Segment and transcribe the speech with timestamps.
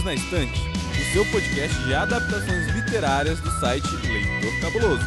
[0.00, 5.04] Perdidos na Estante, o seu podcast de adaptações literárias do site Leitor Cabuloso.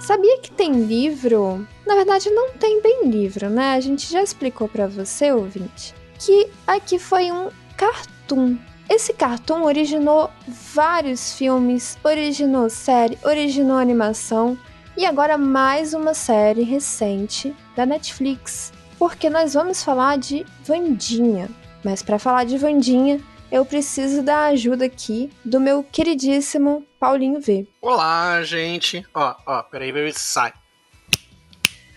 [0.00, 1.66] Sabia que tem livro?
[1.86, 3.74] Na verdade, não tem bem livro, né?
[3.74, 8.56] A gente já explicou para você, ouvinte, que aqui foi um cartoon.
[8.88, 14.58] Esse cartoon originou vários filmes, originou série, originou animação
[14.96, 21.48] e agora mais uma série recente da Netflix, porque nós vamos falar de Vandinha.
[21.84, 23.20] Mas para falar de Vandinha,
[23.52, 27.68] eu preciso da ajuda aqui do meu queridíssimo Paulinho V.
[27.80, 29.06] Olá, gente.
[29.14, 30.52] Ó, ó, peraí, peraí, sai.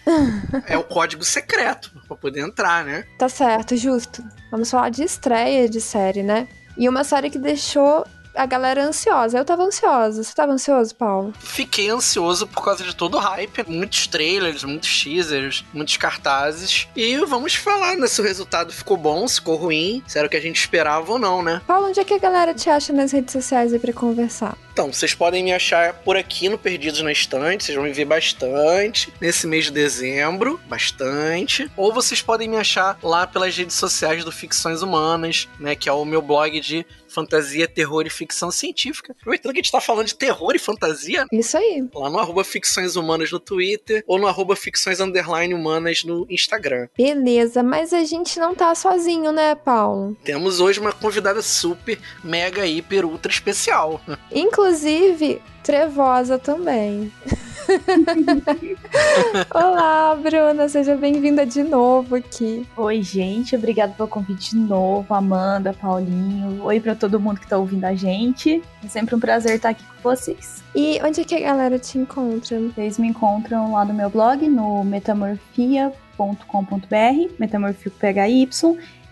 [0.67, 3.03] é o código secreto pra poder entrar, né?
[3.17, 4.23] Tá certo, justo.
[4.51, 6.47] Vamos falar de estreia de série, né?
[6.77, 9.37] E uma série que deixou a galera ansiosa.
[9.37, 10.23] Eu tava ansiosa.
[10.23, 11.33] Você tava ansioso, Paulo?
[11.39, 13.65] Fiquei ansioso por causa de todo o hype.
[13.67, 16.87] Muitos trailers, muitos teasers, muitos cartazes.
[16.95, 20.29] E vamos falar né, se o resultado ficou bom, se ficou ruim, se era o
[20.29, 21.61] que a gente esperava ou não, né?
[21.65, 24.57] Paulo, onde é que a galera te acha nas redes sociais aí pra conversar?
[24.73, 28.05] Então, vocês podem me achar por aqui no Perdidos na Estante, vocês vão me ver
[28.05, 31.69] bastante nesse mês de dezembro, bastante.
[31.75, 35.91] Ou vocês podem me achar lá pelas redes sociais do Ficções Humanas, né, que é
[35.91, 39.15] o meu blog de fantasia, terror e ficção científica.
[39.19, 41.25] Aproveitando que a gente tá falando de terror e fantasia.
[41.31, 41.83] Isso aí.
[41.93, 46.87] Lá no arroba Ficções Humanas no Twitter ou no arroba Ficções Underline Humanas no Instagram.
[46.97, 50.15] Beleza, mas a gente não tá sozinho, né, Paulo?
[50.23, 54.01] Temos hoje uma convidada super, mega, hiper, ultra especial.
[54.31, 57.11] Inclusive, trevosa também.
[59.53, 62.67] Olá, Bruna, seja bem-vinda de novo aqui.
[62.75, 66.63] Oi, gente, obrigada pelo convite de novo, Amanda, Paulinho.
[66.63, 68.61] Oi para todo mundo que tá ouvindo a gente.
[68.83, 70.63] É sempre um prazer estar aqui com vocês.
[70.75, 72.59] E onde é que a galera te encontra?
[72.59, 78.49] Vocês me encontram lá no meu blog, no metamorfia.com.br, metamorfia com PHY,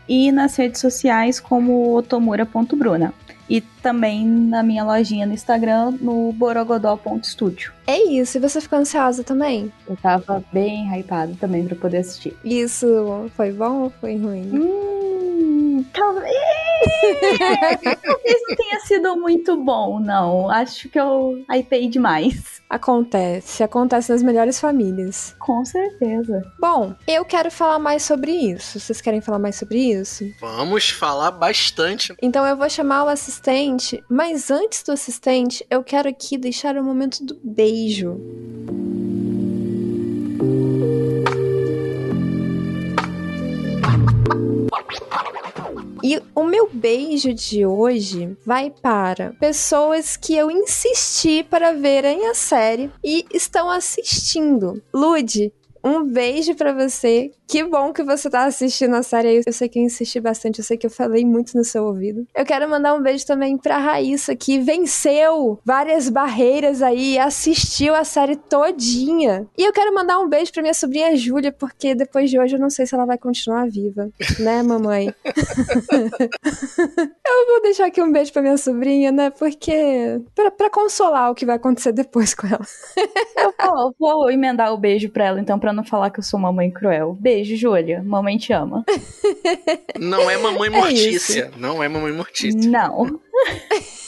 [0.07, 3.13] e nas redes sociais como otomura.bruna.
[3.49, 7.73] E também na minha lojinha no Instagram, no borogodó.studio.
[7.87, 9.71] É isso, e você ficou ansiosa também?
[9.87, 12.35] Eu tava bem hypada também pra poder assistir.
[12.43, 14.49] Isso foi bom ou foi ruim?
[14.53, 15.28] Hum,
[15.83, 16.35] talvez.
[18.01, 20.49] talvez não tenha sido muito bom, não.
[20.49, 22.59] Acho que eu hypei demais.
[22.69, 25.35] Acontece, acontece nas melhores famílias.
[25.39, 26.43] Com certeza.
[26.59, 28.79] Bom, eu quero falar mais sobre isso.
[28.79, 30.23] Vocês querem falar mais sobre isso?
[30.39, 32.13] Vamos falar bastante.
[32.21, 36.83] Então eu vou chamar o assistente, mas antes do assistente, eu quero aqui deixar o
[36.83, 38.19] momento do beijo.
[46.03, 52.33] E o meu beijo de hoje vai para pessoas que eu insisti para verem a
[52.33, 54.81] série e estão assistindo.
[54.93, 55.51] Lude,
[55.83, 57.31] um beijo para você.
[57.49, 59.41] Que bom que você tá assistindo a série.
[59.43, 62.27] Eu sei que eu insisti bastante, eu sei que eu falei muito no seu ouvido.
[62.35, 68.03] Eu quero mandar um beijo também pra Raíssa, que venceu várias barreiras aí, assistiu a
[68.03, 69.47] série todinha.
[69.57, 72.59] E eu quero mandar um beijo pra minha sobrinha Júlia, porque depois de hoje eu
[72.59, 75.11] não sei se ela vai continuar viva, né, mamãe?
[75.25, 80.21] eu vou deixar aqui um beijo pra minha sobrinha, né, porque.
[80.35, 82.65] Pra, pra consolar o que vai acontecer depois com ela.
[83.35, 86.39] eu vou, vou emendar o beijo pra ela, então, pra não falar que eu sou
[86.39, 87.17] mamãe cruel.
[87.19, 87.38] Beijo.
[87.39, 88.03] Beijo, Júlia.
[88.03, 88.83] Mamãe te ama.
[89.97, 91.49] Não é mamãe mortícia.
[91.55, 92.69] É não é mamãe mortícia.
[92.69, 93.21] Não.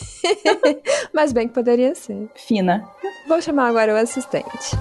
[1.13, 2.27] Mas bem que poderia ser.
[2.35, 2.85] Fina.
[3.29, 4.75] Vou chamar agora o assistente.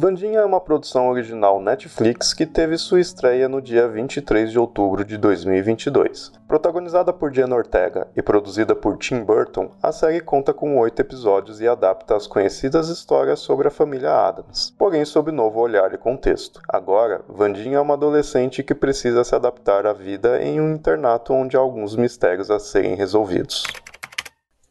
[0.00, 5.04] Vandinha é uma produção original Netflix que teve sua estreia no dia 23 de outubro
[5.04, 6.30] de 2022.
[6.46, 11.60] Protagonizada por Jenna Ortega e produzida por Tim Burton, a série conta com oito episódios
[11.60, 16.60] e adapta as conhecidas histórias sobre a família Adams, porém sob novo olhar e contexto.
[16.68, 21.56] Agora, Vandinha é uma adolescente que precisa se adaptar à vida em um internato onde
[21.56, 23.64] há alguns mistérios a serem resolvidos.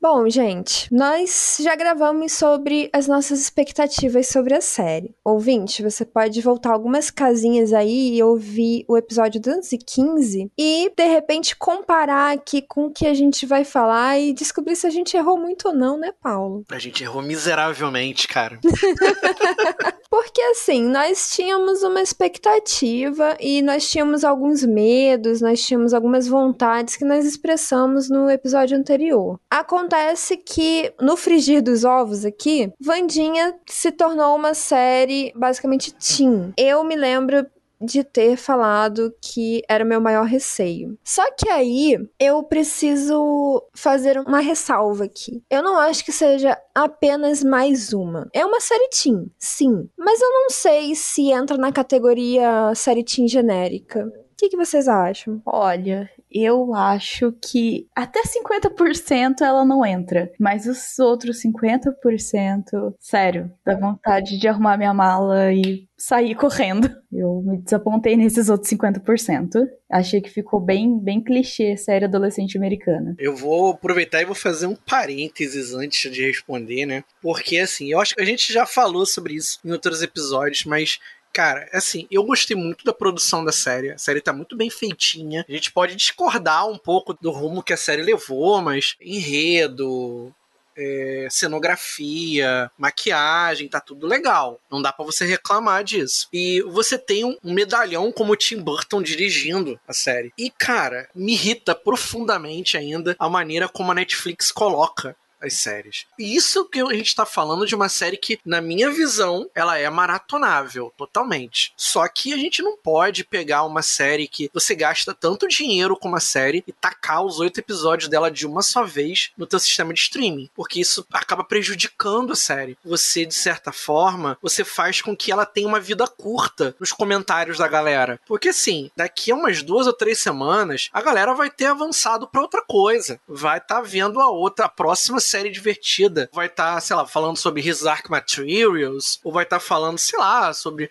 [0.09, 5.13] Bom, gente, nós já gravamos sobre as nossas expectativas sobre a série.
[5.21, 11.57] Ouvinte, você pode voltar algumas casinhas aí e ouvir o episódio 215 e, de repente,
[11.57, 15.38] comparar aqui com o que a gente vai falar e descobrir se a gente errou
[15.38, 16.63] muito ou não, né, Paulo?
[16.71, 18.62] A gente errou miseravelmente, cara.
[20.09, 26.95] Porque, assim, nós tínhamos uma expectativa e nós tínhamos alguns medos, nós tínhamos algumas vontades
[26.95, 29.38] que nós expressamos no episódio anterior.
[29.51, 36.54] Acontece acontece que no frigir dos ovos aqui, Vandinha se tornou uma série basicamente teen.
[36.56, 37.46] Eu me lembro
[37.80, 40.98] de ter falado que era o meu maior receio.
[41.04, 45.44] Só que aí eu preciso fazer uma ressalva aqui.
[45.50, 48.28] Eu não acho que seja apenas mais uma.
[48.34, 53.28] É uma série teen, sim, mas eu não sei se entra na categoria série teen
[53.28, 54.06] genérica.
[54.06, 55.42] O que, que vocês acham?
[55.46, 60.32] Olha, eu acho que até 50% ela não entra.
[60.40, 66.90] Mas os outros 50%, sério, dá vontade de arrumar minha mala e sair correndo.
[67.12, 69.68] Eu me desapontei nesses outros 50%.
[69.90, 73.16] Achei que ficou bem, bem clichê série adolescente americana.
[73.18, 77.04] Eu vou aproveitar e vou fazer um parênteses antes de responder, né?
[77.22, 81.00] Porque assim, eu acho que a gente já falou sobre isso em outros episódios, mas
[81.34, 83.92] Cara, assim, eu gostei muito da produção da série.
[83.92, 85.46] A série tá muito bem feitinha.
[85.48, 90.34] A gente pode discordar um pouco do rumo que a série levou, mas enredo,
[90.78, 94.62] é, cenografia, maquiagem, tá tudo legal.
[94.72, 96.28] Não dá para você reclamar disso.
[96.32, 100.32] E você tem um, um medalhão como o Tim Burton dirigindo a série.
[100.38, 106.06] E, cara, me irrita profundamente ainda a maneira como a Netflix coloca as séries.
[106.18, 109.78] E isso que a gente tá falando de uma série que, na minha visão, ela
[109.78, 111.74] é maratonável, totalmente.
[111.75, 116.07] Só que a gente não pode pegar uma série que você gasta tanto dinheiro com
[116.07, 119.94] uma série e tacar os oito episódios dela de uma só vez no teu sistema
[119.94, 122.78] de streaming, porque isso acaba prejudicando a série.
[122.83, 127.57] Você, de certa forma, você faz com que ela tenha uma vida curta nos comentários
[127.57, 128.19] da galera.
[128.25, 132.42] Porque assim, daqui a umas duas ou três semanas, a galera vai ter avançado para
[132.42, 133.19] outra coisa.
[133.28, 136.30] Vai estar tá vendo a outra, a próxima série divertida.
[136.34, 139.98] Vai estar, tá, sei lá, falando sobre His Dark Materials, ou vai estar tá falando,
[139.98, 140.90] sei lá, sobre.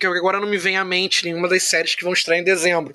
[0.00, 2.94] Que agora não me vem à mente nenhuma das séries que vão estrear em dezembro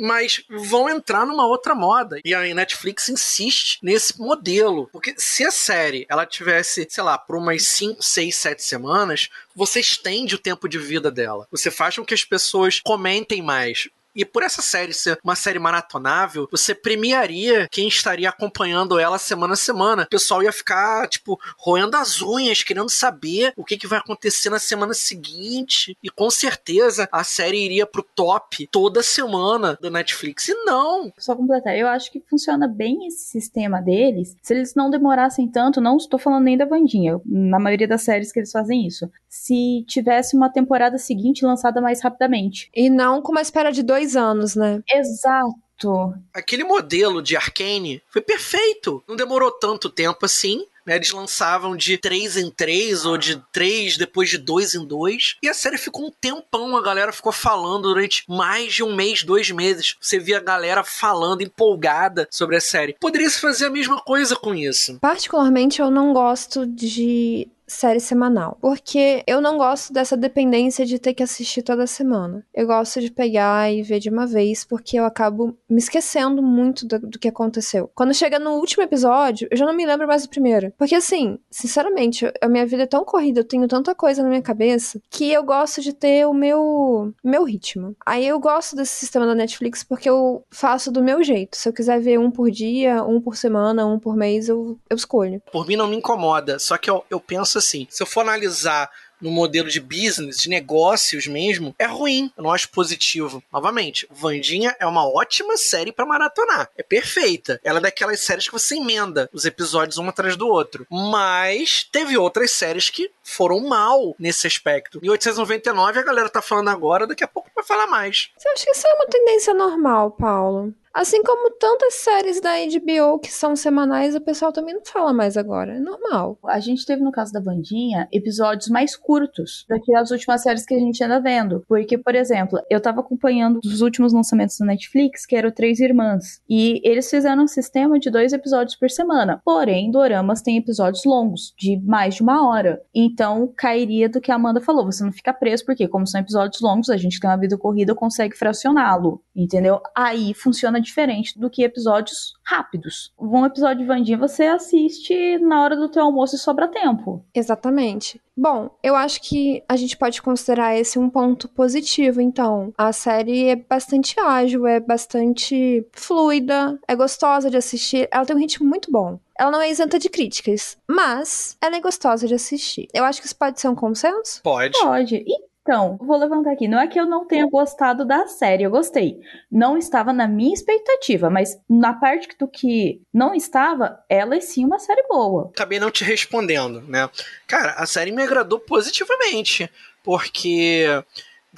[0.00, 2.18] mas vão entrar numa outra moda.
[2.24, 4.88] E a Netflix insiste nesse modelo.
[4.90, 9.80] Porque se a série ela tivesse, sei lá, por umas 5, 6, 7 semanas, você
[9.80, 11.46] estende o tempo de vida dela.
[11.50, 13.88] Você faz com que as pessoas comentem mais.
[14.14, 19.54] E por essa série ser uma série maratonável, você premiaria quem estaria acompanhando ela semana
[19.54, 20.02] a semana.
[20.04, 24.50] O pessoal ia ficar, tipo, roendo as unhas, querendo saber o que, que vai acontecer
[24.50, 25.96] na semana seguinte.
[26.02, 30.48] E com certeza a série iria pro top toda semana do Netflix.
[30.48, 31.12] E não!
[31.18, 34.36] Só completar, eu acho que funciona bem esse sistema deles.
[34.42, 38.32] Se eles não demorassem tanto, não estou falando nem da Vandinha, na maioria das séries
[38.32, 39.10] que eles fazem isso.
[39.28, 42.70] Se tivesse uma temporada seguinte lançada mais rapidamente.
[42.74, 44.82] E não com uma espera de dois dois anos, né?
[44.90, 46.14] Exato.
[46.34, 49.02] Aquele modelo de Arcane foi perfeito.
[49.08, 50.64] Não demorou tanto tempo assim.
[50.86, 55.36] Né, eles lançavam de 3 em 3 ou de 3 depois de 2 em 2.
[55.42, 59.22] E a série ficou um tempão, a galera ficou falando durante mais de um mês,
[59.22, 59.96] dois meses.
[60.00, 62.96] Você via a galera falando, empolgada sobre a série.
[62.98, 64.98] Poderia se fazer a mesma coisa com isso.
[65.00, 68.58] Particularmente, eu não gosto de série semanal.
[68.60, 72.44] Porque eu não gosto dessa dependência de ter que assistir toda semana.
[72.52, 76.86] Eu gosto de pegar e ver de uma vez, porque eu acabo me esquecendo muito
[76.86, 77.90] do, do, que aconteceu.
[77.94, 80.72] Quando chega no último episódio, eu já não me lembro mais do primeiro.
[80.76, 84.42] Porque assim, sinceramente, a minha vida é tão corrida, eu tenho tanta coisa na minha
[84.42, 87.94] cabeça, que eu gosto de ter o meu, meu ritmo.
[88.04, 91.56] Aí eu gosto desse sistema da Netflix porque eu faço do meu jeito.
[91.56, 94.96] Se eu quiser ver um por dia, um por semana, um por mês, eu, eu
[94.96, 95.40] escolho.
[95.52, 98.90] Por mim não me incomoda, só que eu, eu penso assim, se eu for analisar
[99.20, 102.32] no modelo de business, de negócios mesmo, é ruim.
[102.36, 103.42] Eu não acho positivo.
[103.52, 106.70] Novamente, Vandinha é uma ótima série para maratonar.
[106.76, 107.60] É perfeita.
[107.62, 110.86] Ela é daquelas séries que você emenda os episódios um atrás do outro.
[110.90, 114.98] Mas teve outras séries que foram mal nesse aspecto.
[115.02, 118.30] Em 899 a galera tá falando agora, daqui a pouco vai falar mais.
[118.36, 120.74] Você acha que isso é uma tendência normal, Paulo?
[120.92, 125.36] Assim como tantas séries da HBO que são semanais, o pessoal também não fala mais
[125.36, 125.76] agora.
[125.76, 126.38] É normal.
[126.44, 130.66] A gente teve, no caso da Vandinha, episódios mais curtos do que as últimas séries
[130.66, 131.64] que a gente anda vendo.
[131.68, 136.40] Porque, por exemplo, eu tava acompanhando os últimos lançamentos da Netflix, que eram Três Irmãs.
[136.48, 139.40] E eles fizeram um sistema de dois episódios por semana.
[139.44, 142.82] Porém, Doramas tem episódios longos, de mais de uma hora.
[142.92, 144.86] Então, cairia do que a Amanda falou.
[144.86, 147.94] Você não fica preso, porque, como são episódios longos, a gente tem uma vida corrida,
[147.94, 149.22] consegue fracioná-lo.
[149.36, 149.80] Entendeu?
[149.94, 153.12] Aí funciona diferente do que episódios rápidos.
[153.18, 157.24] Um episódio de Vandinha você assiste na hora do teu almoço e sobra tempo.
[157.34, 158.20] Exatamente.
[158.36, 162.72] Bom, eu acho que a gente pode considerar esse um ponto positivo, então.
[162.76, 168.38] A série é bastante ágil, é bastante fluida, é gostosa de assistir, ela tem um
[168.38, 169.18] ritmo muito bom.
[169.38, 172.88] Ela não é isenta de críticas, mas ela é gostosa de assistir.
[172.94, 174.42] Eu acho que isso pode ser um consenso?
[174.42, 174.78] Pode.
[174.78, 175.16] Pode.
[175.16, 176.66] E então, vou levantar aqui.
[176.66, 179.20] Não é que eu não tenha gostado da série, eu gostei.
[179.48, 184.64] Não estava na minha expectativa, mas na parte do que não estava, ela é sim
[184.64, 185.48] uma série boa.
[185.54, 187.08] Acabei não te respondendo, né?
[187.46, 189.70] Cara, a série me agradou positivamente,
[190.02, 190.86] porque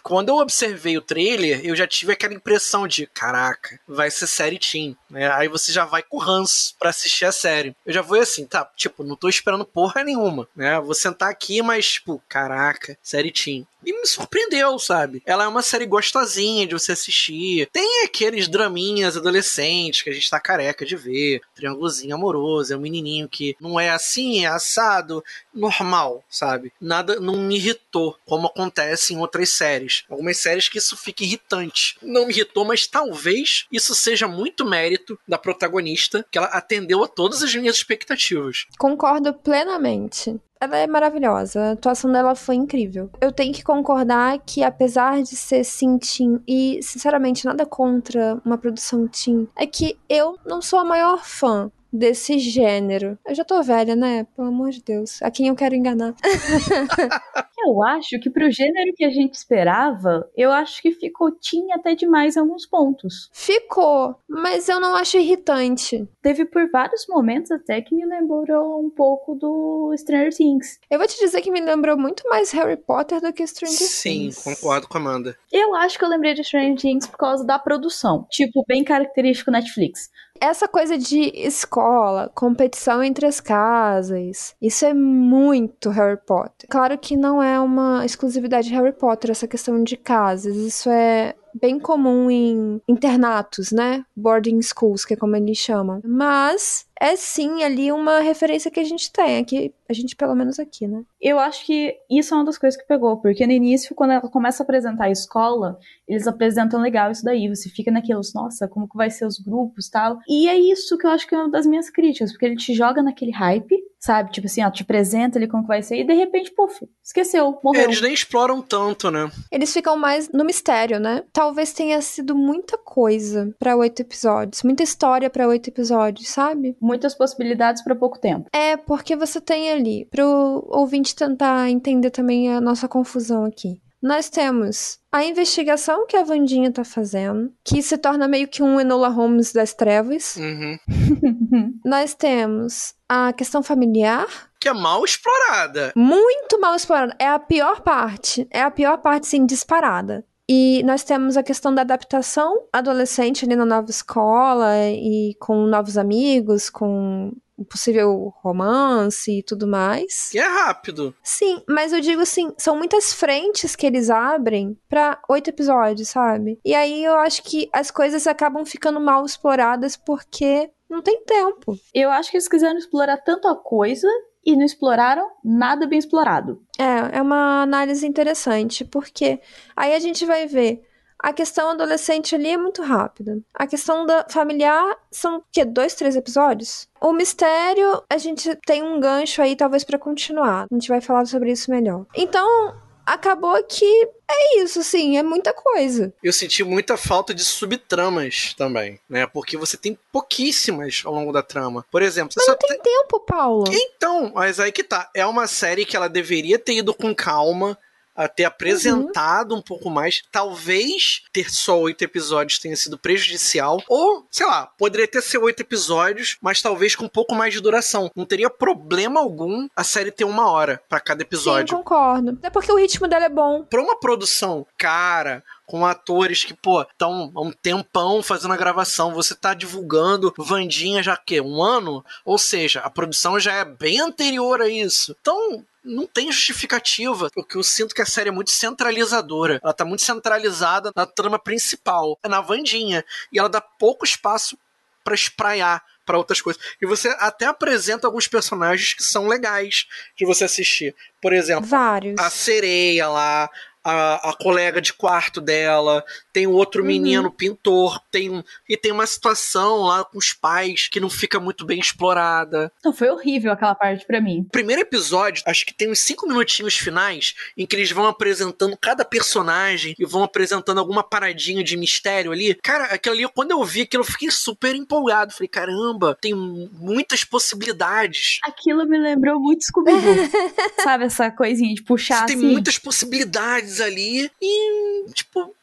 [0.02, 4.58] quando eu observei o trailer, eu já tive aquela impressão de, caraca, vai ser série
[4.58, 5.30] teen, né?
[5.32, 7.76] Aí você já vai com ranço pra assistir a série.
[7.84, 10.80] Eu já vou assim, tá, tipo, não tô esperando porra nenhuma, né?
[10.80, 13.66] Vou sentar aqui, mas, tipo, caraca, série teen.
[13.84, 15.22] E me surpreendeu, sabe?
[15.26, 17.68] Ela é uma série gostosinha de você assistir.
[17.72, 21.40] Tem aqueles draminhas adolescentes que a gente tá careca de ver.
[21.54, 25.24] Triângulozinho amoroso, é um menininho que não é assim, é assado.
[25.52, 26.72] Normal, sabe?
[26.80, 30.04] Nada não me irritou, como acontece em outras séries.
[30.08, 31.96] Algumas séries que isso fica irritante.
[32.00, 37.08] Não me irritou, mas talvez isso seja muito mérito da protagonista, que ela atendeu a
[37.08, 38.66] todas as minhas expectativas.
[38.78, 40.40] Concordo plenamente.
[40.60, 43.10] Ela é maravilhosa, a atuação dela foi incrível.
[43.20, 48.56] Eu tenho que concordar que, apesar de ser sim teen, e sinceramente nada contra uma
[48.56, 53.18] produção teen, é que eu não sou a maior fã desse gênero.
[53.26, 54.26] Eu já tô velha, né?
[54.34, 55.20] Pelo amor de Deus.
[55.22, 56.14] A quem eu quero enganar.
[57.66, 61.94] eu acho que pro gênero que a gente esperava, eu acho que ficou tinha até
[61.94, 63.30] demais em alguns pontos.
[63.32, 66.08] Ficou, mas eu não acho irritante.
[66.22, 70.78] Teve por vários momentos até que me lembrou um pouco do Stranger Things.
[70.90, 74.10] Eu vou te dizer que me lembrou muito mais Harry Potter do que Stranger Sim,
[74.10, 74.36] Things.
[74.36, 75.36] Sim, concordo com a Amanda.
[75.52, 78.26] Eu acho que eu lembrei de Stranger Things por causa da produção.
[78.30, 80.10] Tipo, bem característico Netflix
[80.42, 86.68] essa coisa de escola, competição entre as casas, isso é muito Harry Potter.
[86.68, 91.36] Claro que não é uma exclusividade de Harry Potter essa questão de casas, isso é
[91.54, 94.04] bem comum em internatos, né?
[94.16, 96.00] Boarding schools, que é como eles chamam.
[96.04, 100.60] Mas é sim ali uma referência que a gente tem aqui, a gente pelo menos
[100.60, 101.02] aqui, né?
[101.20, 104.20] Eu acho que isso é uma das coisas que pegou, porque no início, quando ela
[104.20, 108.88] começa a apresentar a escola, eles apresentam legal isso daí, você fica naqueles, nossa, como
[108.88, 110.20] que vai ser os grupos tal.
[110.28, 112.72] E é isso que eu acho que é uma das minhas críticas, porque ele te
[112.72, 114.30] joga naquele hype, sabe?
[114.32, 117.58] Tipo assim, ó, te apresenta ali como que vai ser, e de repente, puf, esqueceu,
[117.62, 117.84] morreu.
[117.84, 119.30] Eles nem exploram tanto, né?
[119.50, 121.24] Eles ficam mais no mistério, né?
[121.32, 126.76] Talvez tenha sido muita coisa para oito episódios, muita história para oito episódios, sabe?
[126.92, 128.50] Muitas possibilidades para pouco tempo.
[128.52, 133.80] É, porque você tem ali, pro ouvinte tentar entender também a nossa confusão aqui.
[134.02, 138.80] Nós temos a investigação que a Vandinha tá fazendo, que se torna meio que um
[138.80, 140.36] Enola Holmes das trevas.
[140.36, 140.76] Uhum.
[141.86, 144.26] Nós temos a questão familiar.
[144.60, 145.92] Que é mal explorada.
[145.94, 147.14] Muito mal explorada.
[147.16, 148.46] É a pior parte.
[148.50, 150.24] É a pior parte, sim, disparada.
[150.54, 155.96] E nós temos a questão da adaptação adolescente ali na nova escola e com novos
[155.96, 157.32] amigos, com
[157.70, 160.30] possível romance e tudo mais.
[160.34, 161.14] E é rápido.
[161.22, 166.60] Sim, mas eu digo assim, são muitas frentes que eles abrem para oito episódios, sabe?
[166.62, 171.78] E aí eu acho que as coisas acabam ficando mal exploradas porque não tem tempo.
[171.94, 174.08] Eu acho que eles quiseram explorar tanto a coisa
[174.44, 176.62] e não exploraram nada bem explorado.
[176.78, 179.40] É, é uma análise interessante, porque
[179.76, 180.82] aí a gente vai ver
[181.22, 183.38] a questão adolescente ali é muito rápida.
[183.54, 185.64] A questão da familiar são o quê?
[185.64, 186.88] Dois, três episódios?
[187.00, 190.66] O mistério, a gente tem um gancho aí, talvez, para continuar.
[190.68, 192.06] A gente vai falar sobre isso melhor.
[192.16, 193.84] Então, acabou que
[194.30, 196.12] é isso, assim, é muita coisa.
[196.22, 199.26] Eu senti muita falta de subtramas também, né?
[199.26, 201.84] Porque você tem pouquíssimas ao longo da trama.
[201.90, 203.64] Por exemplo, mas não tem tempo, Paulo.
[203.70, 205.10] Então, mas aí que tá.
[205.14, 207.78] É uma série que ela deveria ter ido com calma
[208.14, 209.58] a ter apresentado uhum.
[209.58, 210.22] um pouco mais.
[210.30, 213.82] Talvez ter só oito episódios tenha sido prejudicial.
[213.88, 217.60] Ou, sei lá, poderia ter sido oito episódios, mas talvez com um pouco mais de
[217.60, 218.10] duração.
[218.14, 221.76] Não teria problema algum a série ter uma hora para cada episódio.
[221.76, 222.38] Sim, concordo.
[222.42, 223.64] É porque o ritmo dela é bom.
[223.64, 229.14] Pra uma produção cara, com atores que, pô, estão há um tempão fazendo a gravação.
[229.14, 232.04] Você tá divulgando Vandinha já que um ano?
[232.24, 235.16] Ou seja, a produção já é bem anterior a isso.
[235.20, 239.60] Então, não tem justificativa, porque eu sinto que a série é muito centralizadora.
[239.62, 244.56] Ela tá muito centralizada na trama principal, é na Vandinha, e ela dá pouco espaço
[245.02, 246.62] para espraiar para outras coisas.
[246.80, 249.86] E você até apresenta alguns personagens que são legais
[250.16, 250.94] de você assistir.
[251.20, 252.18] Por exemplo, Vários.
[252.18, 253.48] a sereia lá,
[253.84, 256.86] a, a colega de quarto dela, tem um outro uhum.
[256.86, 261.38] menino pintor, tem um, e tem uma situação lá com os pais que não fica
[261.38, 262.72] muito bem explorada.
[262.84, 264.46] Não, foi horrível aquela parte para mim.
[264.50, 269.04] Primeiro episódio, acho que tem uns cinco minutinhos finais em que eles vão apresentando cada
[269.04, 272.54] personagem e vão apresentando alguma paradinha de mistério ali.
[272.62, 275.32] Cara, aquilo ali, quando eu vi aquilo, eu fiquei super empolgado.
[275.32, 278.38] Falei, caramba, tem muitas possibilidades.
[278.44, 279.92] Aquilo me lembrou muito scooby
[280.82, 282.40] Sabe, essa coisinha de puxar Você assim.
[282.40, 285.54] Tem muitas possibilidades ali e, tipo,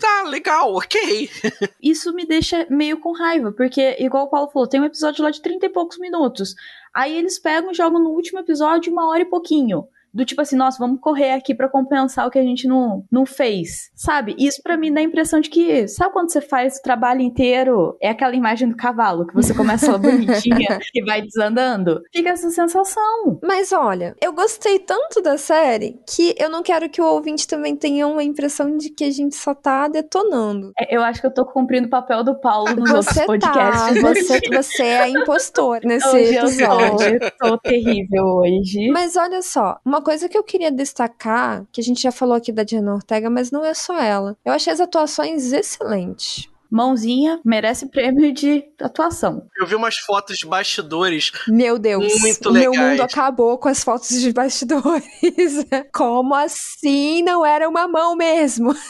[0.00, 1.28] Tá, legal, ok.
[1.82, 5.30] Isso me deixa meio com raiva, porque, igual o Paulo falou, tem um episódio lá
[5.30, 6.54] de 30 e poucos minutos.
[6.94, 9.86] Aí eles pegam e jogam no último episódio uma hora e pouquinho.
[10.12, 13.24] Do tipo assim, nossa, vamos correr aqui para compensar o que a gente não, não
[13.26, 14.34] fez, sabe?
[14.38, 17.96] Isso para mim dá a impressão de que, sabe quando você faz o trabalho inteiro,
[18.00, 22.00] é aquela imagem do cavalo, que você começa bonitinha e vai desandando?
[22.12, 23.38] Fica essa sensação.
[23.42, 27.76] Mas olha, eu gostei tanto da série que eu não quero que o ouvinte também
[27.76, 30.72] tenha uma impressão de que a gente só tá detonando.
[30.78, 33.26] É, eu acho que eu tô cumprindo o papel do Paulo nos outros Você tá,
[33.26, 34.02] podcasts.
[34.02, 37.18] você, você é a impostora nesse Hoje eu episódio.
[37.18, 38.88] tô, eu tô terrível hoje.
[38.90, 42.52] Mas olha só, uma coisa que eu queria destacar, que a gente já falou aqui
[42.52, 44.36] da Diana Ortega, mas não é só ela.
[44.44, 46.48] Eu achei as atuações excelentes.
[46.70, 49.46] Mãozinha merece prêmio de atuação.
[49.58, 51.32] Eu vi umas fotos de bastidores.
[51.48, 52.90] Meu Deus, Muito o meu legais.
[52.90, 55.04] mundo acabou com as fotos de bastidores.
[55.92, 58.74] Como assim não era uma mão mesmo?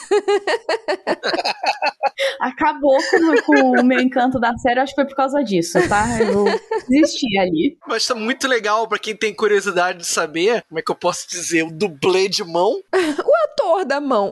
[2.39, 6.05] Acabou com, com o meu encanto da série, acho que foi por causa disso, tá?
[6.21, 6.45] Eu
[6.87, 7.77] desisti ali.
[7.87, 11.27] Mas tá muito legal pra quem tem curiosidade de saber, como é que eu posso
[11.29, 12.79] dizer, o dublê de mão,
[13.51, 14.31] Ator da mão.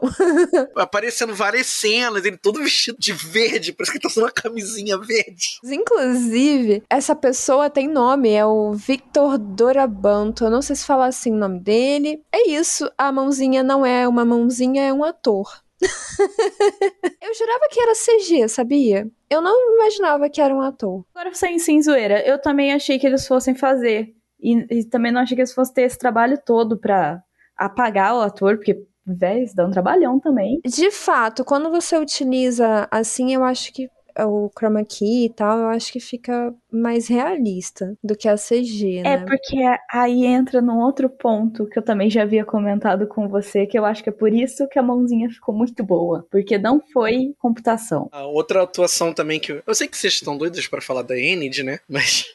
[0.76, 3.39] aparecendo várias cenas, ele todo vestido de verde,
[3.74, 5.60] parece que tá usando uma camisinha verde.
[5.64, 10.44] Inclusive, essa pessoa tem nome, é o Victor Dorabanto.
[10.44, 12.22] Eu não sei se falar assim o nome dele.
[12.32, 15.48] É isso, a mãozinha não é uma mãozinha, é um ator.
[17.22, 19.10] eu jurava que era CG, sabia?
[19.30, 21.06] Eu não imaginava que era um ator.
[21.16, 24.14] Agora, sem, sem zoeira, eu também achei que eles fossem fazer.
[24.42, 27.22] E, e também não achei que eles fossem ter esse trabalho todo pra
[27.56, 28.82] apagar o ator, porque,
[29.16, 30.60] véi, dá um trabalhão também.
[30.66, 33.90] De fato, quando você utiliza assim, eu acho que
[34.26, 39.02] o chroma key e tal, eu acho que fica mais realista do que a CG,
[39.04, 39.14] né?
[39.14, 39.58] É porque
[39.92, 43.86] aí entra num outro ponto que eu também já havia comentado com você, que eu
[43.86, 46.26] acho que é por isso que a mãozinha ficou muito boa.
[46.32, 48.08] Porque não foi computação.
[48.12, 49.52] A outra atuação também que.
[49.52, 51.80] eu- Eu sei que vocês estão doidos pra falar da Enid, né?
[51.88, 52.26] Mas.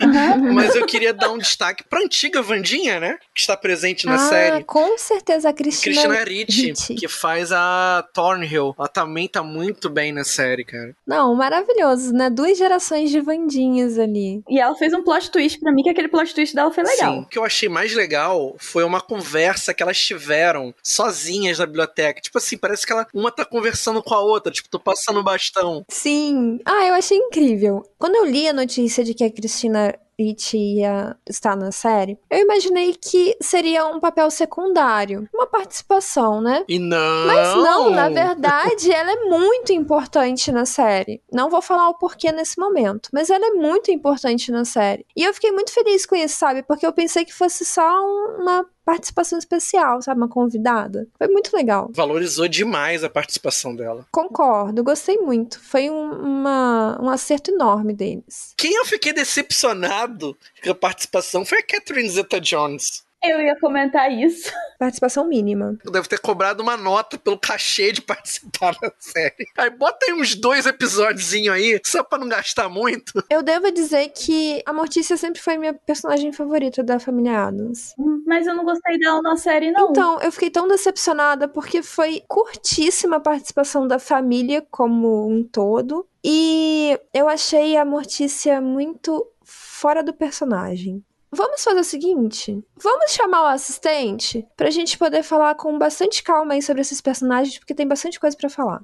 [0.00, 0.52] Uhum.
[0.54, 3.18] Mas eu queria dar um destaque pra antiga Vandinha, né?
[3.34, 4.64] Que está presente na ah, série.
[4.64, 5.94] com certeza a Cristina.
[5.94, 6.94] Cristina Ricci, Ricci.
[6.94, 8.74] que faz a Thornhill.
[8.78, 10.94] Ela também tá muito bem na série, cara.
[11.12, 12.30] Não, maravilhoso, né?
[12.30, 14.42] Duas gerações de Vandinhas ali.
[14.48, 17.12] E ela fez um plot twist pra mim, que aquele plot twist dela foi legal.
[17.12, 17.20] Sim.
[17.20, 22.20] O que eu achei mais legal foi uma conversa que elas tiveram sozinhas na biblioteca.
[22.20, 24.50] Tipo assim, parece que ela, uma tá conversando com a outra.
[24.50, 25.84] Tipo, tô passando o bastão.
[25.90, 26.58] Sim.
[26.64, 27.82] Ah, eu achei incrível.
[27.98, 32.38] Quando eu li a notícia de que a Cristina Ricci ia estar na série, eu
[32.38, 36.64] imaginei que seria um papel secundário, uma participação, né?
[36.68, 37.26] E não.
[37.26, 41.20] Mas não, na verdade, ela é muito importante na série.
[41.32, 45.06] Não vou falar o porquê nesse momento, mas ela é muito importante na série.
[45.16, 46.62] E eu fiquei muito feliz com isso, sabe?
[46.62, 50.20] Porque eu pensei que fosse só um- uma participação especial, sabe?
[50.20, 51.06] Uma convidada.
[51.18, 51.90] Foi muito legal.
[51.94, 54.06] Valorizou demais a participação dela.
[54.10, 55.60] Concordo, gostei muito.
[55.60, 58.54] Foi um, uma- um acerto enorme deles.
[58.56, 63.02] Quem eu fiquei decepcionado com a participação foi a Catherine Zeta-Jones.
[63.24, 64.52] Eu ia comentar isso.
[64.78, 65.78] Participação mínima.
[65.84, 69.46] Deve ter cobrado uma nota pelo cachê de participar da série.
[69.56, 73.24] Aí bota aí uns dois episódiozinhos aí, só pra não gastar muito.
[73.30, 77.94] Eu devo dizer que a Mortícia sempre foi minha personagem favorita da família Adams.
[78.26, 79.90] Mas eu não gostei dela na série, não.
[79.90, 86.06] Então, eu fiquei tão decepcionada porque foi curtíssima a participação da família como um todo.
[86.24, 91.04] E eu achei a Mortícia muito fora do personagem.
[91.34, 96.52] Vamos fazer o seguinte: vamos chamar o assistente pra gente poder falar com bastante calma
[96.52, 98.82] aí sobre esses personagens, porque tem bastante coisa pra falar.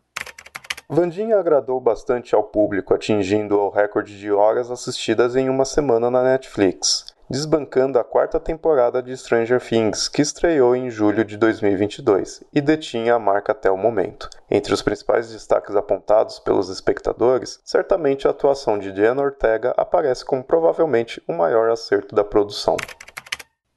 [0.89, 6.23] Vandinha agradou bastante ao público, atingindo o recorde de horas assistidas em uma semana na
[6.23, 12.61] Netflix, desbancando a quarta temporada de Stranger Things, que estreou em julho de 2022 e
[12.61, 14.29] detinha a marca até o momento.
[14.51, 20.43] Entre os principais destaques apontados pelos espectadores, certamente a atuação de Diana Ortega aparece como
[20.43, 22.77] provavelmente o maior acerto da produção.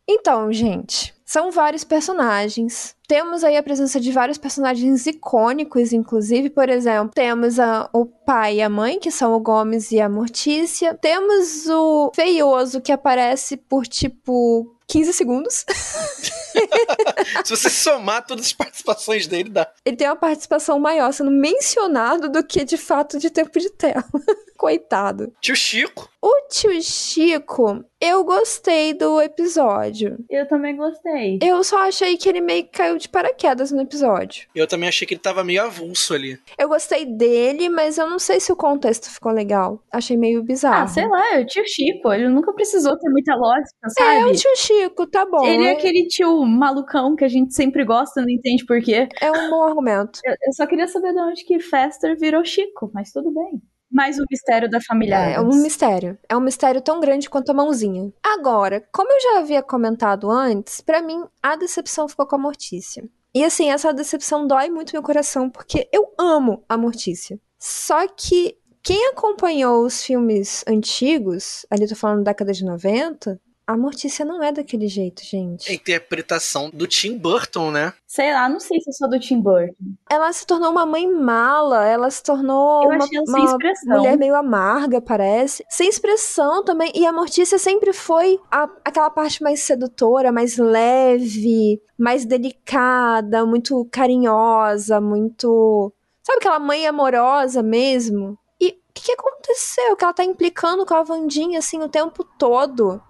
[0.08, 2.94] Então, gente, são vários personagens.
[3.08, 8.58] Temos aí a presença de vários personagens icônicos, inclusive, por exemplo, temos a- o pai
[8.58, 10.94] e a mãe, que são o Gomes e a Mortícia.
[10.94, 15.66] Temos o feioso, que aparece por tipo 15 segundos.
[17.46, 19.72] Se você somar todas as participações dele, dá.
[19.86, 24.04] Ele tem uma participação maior sendo mencionado do que de fato de tempo de tela.
[24.58, 25.34] Coitado.
[25.42, 26.08] Tio Chico.
[26.22, 30.18] O tio Chico, eu gostei do episódio.
[30.30, 31.40] Eu também gostei.
[31.42, 34.48] Eu só achei que ele meio que caiu de paraquedas no episódio.
[34.54, 36.38] Eu também achei que ele tava meio avulso ali.
[36.60, 39.82] Eu gostei dele, mas eu não sei se o contexto ficou legal.
[39.92, 40.84] Achei meio bizarro.
[40.84, 42.14] Ah, sei lá, é o tio Chico.
[42.14, 44.26] Ele nunca precisou ter muita lógica, É, sabe?
[44.26, 45.46] o tio Chico, tá bom.
[45.46, 49.08] Ele é aquele tio malucão que a gente sempre gosta, não entende por quê.
[49.20, 50.20] É um bom argumento.
[50.26, 53.62] Eu, eu só queria saber de onde que Fester virou Chico, mas tudo bem.
[53.92, 55.16] mais um mistério da família.
[55.16, 56.18] É, é um mistério.
[56.30, 58.12] É um mistério tão grande quanto a mãozinha.
[58.24, 63.04] Agora, como eu já havia comentado antes, para mim a decepção ficou com a Mortícia.
[63.34, 67.40] E assim, essa decepção dói muito meu coração, porque eu amo a Mortícia.
[67.58, 73.40] Só que quem acompanhou os filmes antigos, ali tô falando da década de 90,
[73.72, 75.70] a Mortícia não é daquele jeito, gente.
[75.72, 77.94] A interpretação do Tim Burton, né?
[78.06, 79.74] Sei lá, não sei se é só do Tim Burton.
[80.10, 83.98] Ela se tornou uma mãe mala, ela se tornou Eu uma, uma expressão.
[83.98, 85.64] mulher meio amarga, parece.
[85.70, 86.92] Sem expressão também.
[86.96, 93.88] E a Mortícia sempre foi a- aquela parte mais sedutora, mais leve, mais delicada, muito
[93.92, 95.92] carinhosa, muito.
[96.24, 98.38] Sabe aquela mãe amorosa mesmo?
[98.60, 99.96] E o que, que aconteceu?
[99.96, 103.02] Que ela tá implicando com a Vandinha assim o tempo todo.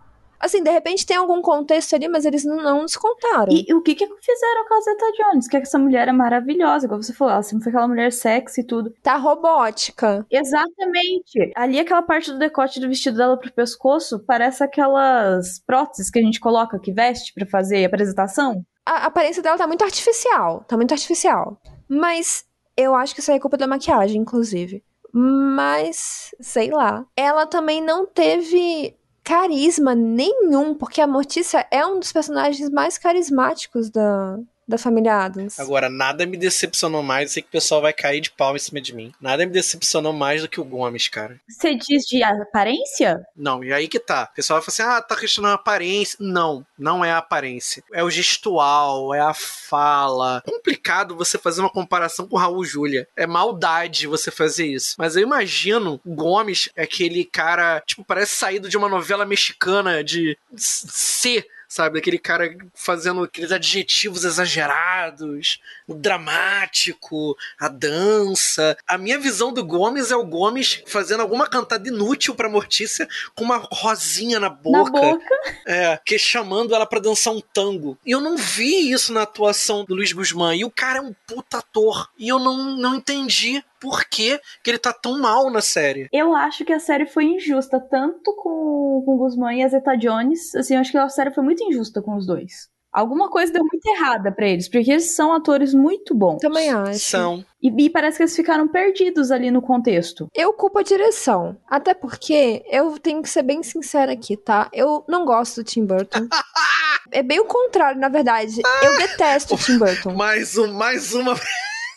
[0.41, 3.51] Assim, de repente tem algum contexto ali, mas eles não, não nos contaram.
[3.51, 5.47] E, e o que que fizeram com a Zeta Jones?
[5.47, 8.65] Que essa mulher é maravilhosa, igual você falou, ela sempre foi aquela mulher sexy e
[8.65, 8.93] tudo.
[9.03, 10.25] Tá robótica.
[10.31, 11.51] Exatamente.
[11.55, 16.23] Ali aquela parte do decote do vestido dela pro pescoço parece aquelas próteses que a
[16.23, 18.65] gente coloca que veste pra fazer a apresentação.
[18.85, 20.63] a aparência dela tá muito artificial.
[20.67, 21.61] Tá muito artificial.
[21.87, 24.83] Mas eu acho que isso aí é culpa da maquiagem, inclusive.
[25.13, 27.05] Mas, sei lá.
[27.15, 33.89] Ela também não teve carisma nenhum, porque a Mortícia é um dos personagens mais carismáticos
[33.89, 34.39] da,
[34.71, 35.59] da família Adams.
[35.59, 37.29] Agora, nada me decepcionou mais.
[37.29, 39.11] Eu sei que o pessoal vai cair de pau em cima de mim.
[39.21, 41.39] Nada me decepcionou mais do que o Gomes, cara.
[41.47, 43.21] Você diz de aparência?
[43.35, 44.29] Não, e aí que tá.
[44.31, 46.17] O pessoal vai falar assim: ah, tá questionando a aparência.
[46.19, 47.83] Não, não é a aparência.
[47.93, 50.41] É o gestual, é a fala.
[50.45, 53.07] Complicado você fazer uma comparação com o Raul Júlia.
[53.15, 54.95] É maldade você fazer isso.
[54.97, 60.03] Mas eu imagino o Gomes, é aquele cara, tipo, parece saído de uma novela mexicana
[60.03, 61.45] de C.
[61.71, 68.77] Sabe, aquele cara fazendo aqueles adjetivos exagerados, o dramático, a dança.
[68.85, 73.45] A minha visão do Gomes é o Gomes fazendo alguma cantada inútil pra Mortícia com
[73.45, 74.91] uma rosinha na boca.
[74.91, 75.35] Na boca.
[75.65, 77.97] É, que chamando ela pra dançar um tango.
[78.05, 80.53] E eu não vi isso na atuação do Luiz Guzmán.
[80.53, 82.09] E o cara é um puta ator.
[82.19, 86.07] E eu não, não entendi por que, que ele tá tão mal na série.
[86.13, 89.97] Eu acho que a série foi injusta, tanto com, com o Guzmán e a Zeta
[89.97, 90.53] Jones.
[90.55, 92.69] Assim, eu acho que a série foi muito injusta com os dois.
[92.93, 96.39] Alguma coisa deu muito errada pra eles, porque eles são atores muito bons.
[96.39, 96.99] Também acho.
[96.99, 97.45] São.
[97.61, 100.27] E, e parece que eles ficaram perdidos ali no contexto.
[100.35, 101.57] Eu culpo a direção.
[101.69, 104.69] Até porque, eu tenho que ser bem sincera aqui, tá?
[104.73, 106.27] Eu não gosto do Tim Burton.
[107.13, 108.61] é bem o contrário, na verdade.
[108.83, 110.13] Eu detesto o Tim Burton.
[110.13, 111.33] Mais, um, mais uma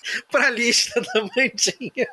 [0.31, 2.09] pra lista da Mandinha.